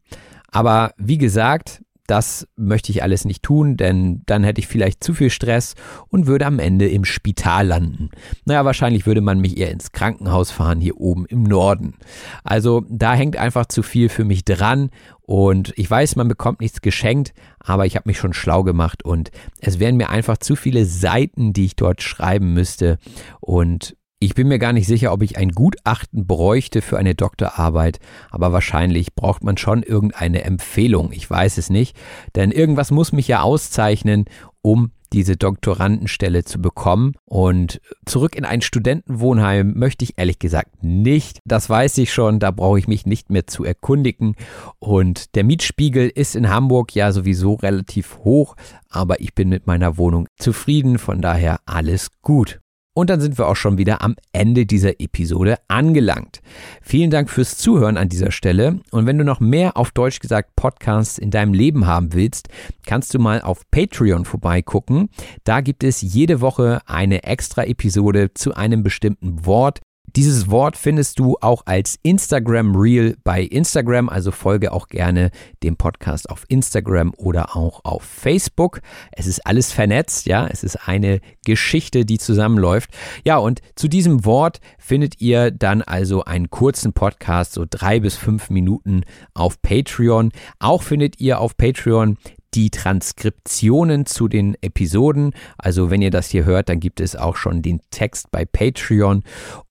[0.52, 5.14] Aber wie gesagt, das möchte ich alles nicht tun, denn dann hätte ich vielleicht zu
[5.14, 5.76] viel Stress
[6.08, 8.10] und würde am Ende im Spital landen.
[8.46, 11.96] Naja, wahrscheinlich würde man mich eher ins Krankenhaus fahren, hier oben im Norden.
[12.44, 14.90] Also da hängt einfach zu viel für mich dran
[15.22, 19.30] und ich weiß, man bekommt nichts geschenkt, aber ich habe mich schon schlau gemacht und
[19.60, 22.98] es wären mir einfach zu viele Seiten, die ich dort schreiben müsste
[23.40, 28.00] und ich bin mir gar nicht sicher, ob ich ein Gutachten bräuchte für eine Doktorarbeit,
[28.30, 31.12] aber wahrscheinlich braucht man schon irgendeine Empfehlung.
[31.14, 31.96] Ich weiß es nicht,
[32.36, 34.26] denn irgendwas muss mich ja auszeichnen,
[34.62, 37.14] um diese Doktorandenstelle zu bekommen.
[37.26, 41.40] Und zurück in ein Studentenwohnheim möchte ich ehrlich gesagt nicht.
[41.46, 44.36] Das weiß ich schon, da brauche ich mich nicht mehr zu erkundigen.
[44.80, 48.56] Und der Mietspiegel ist in Hamburg ja sowieso relativ hoch,
[48.90, 52.60] aber ich bin mit meiner Wohnung zufrieden, von daher alles gut.
[53.00, 56.42] Und dann sind wir auch schon wieder am Ende dieser Episode angelangt.
[56.82, 58.82] Vielen Dank fürs Zuhören an dieser Stelle.
[58.92, 62.50] Und wenn du noch mehr auf Deutsch gesagt Podcasts in deinem Leben haben willst,
[62.86, 65.08] kannst du mal auf Patreon vorbeigucken.
[65.46, 69.80] Da gibt es jede Woche eine extra Episode zu einem bestimmten Wort.
[70.16, 75.30] Dieses Wort findest du auch als Instagram Reel bei Instagram, also folge auch gerne
[75.62, 78.82] dem Podcast auf Instagram oder auch auf Facebook.
[79.12, 82.90] Es ist alles vernetzt, ja, es ist eine Geschichte, die zusammenläuft.
[83.24, 88.16] Ja, und zu diesem Wort findet ihr dann also einen kurzen Podcast, so drei bis
[88.16, 89.04] fünf Minuten
[89.34, 90.32] auf Patreon.
[90.60, 92.18] Auch findet ihr auf Patreon
[92.54, 95.34] die Transkriptionen zu den Episoden.
[95.58, 99.24] Also wenn ihr das hier hört, dann gibt es auch schon den Text bei Patreon.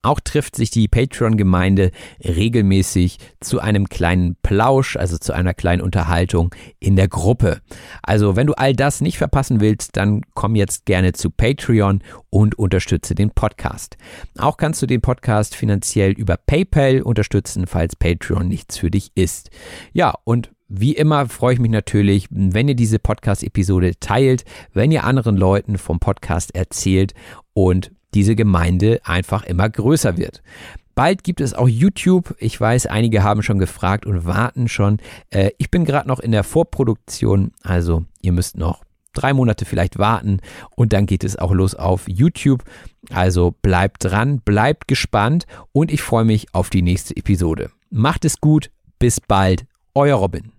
[0.03, 1.91] Auch trifft sich die Patreon-Gemeinde
[2.25, 7.61] regelmäßig zu einem kleinen Plausch, also zu einer kleinen Unterhaltung in der Gruppe.
[8.03, 12.59] Also wenn du all das nicht verpassen willst, dann komm jetzt gerne zu Patreon und
[12.59, 13.97] unterstütze den Podcast.
[14.39, 19.51] Auch kannst du den Podcast finanziell über PayPal unterstützen, falls Patreon nichts für dich ist.
[19.93, 25.05] Ja, und wie immer freue ich mich natürlich, wenn ihr diese Podcast-Episode teilt, wenn ihr
[25.05, 27.15] anderen Leuten vom Podcast erzählt
[27.55, 30.43] und diese Gemeinde einfach immer größer wird.
[30.95, 32.35] Bald gibt es auch YouTube.
[32.39, 34.99] Ich weiß, einige haben schon gefragt und warten schon.
[35.31, 38.83] Äh, ich bin gerade noch in der Vorproduktion, also ihr müsst noch
[39.15, 40.41] drei Monate vielleicht warten
[40.77, 42.65] und dann geht es auch los auf YouTube.
[43.11, 47.71] Also bleibt dran, bleibt gespannt und ich freue mich auf die nächste Episode.
[47.91, 50.58] Macht es gut, bis bald euer Robin.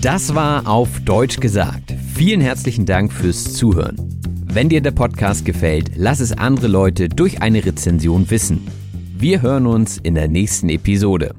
[0.00, 1.92] Das war auf Deutsch gesagt.
[2.14, 3.96] Vielen herzlichen Dank fürs Zuhören.
[4.44, 8.68] Wenn dir der Podcast gefällt, lass es andere Leute durch eine Rezension wissen.
[9.16, 11.34] Wir hören uns in der nächsten Episode.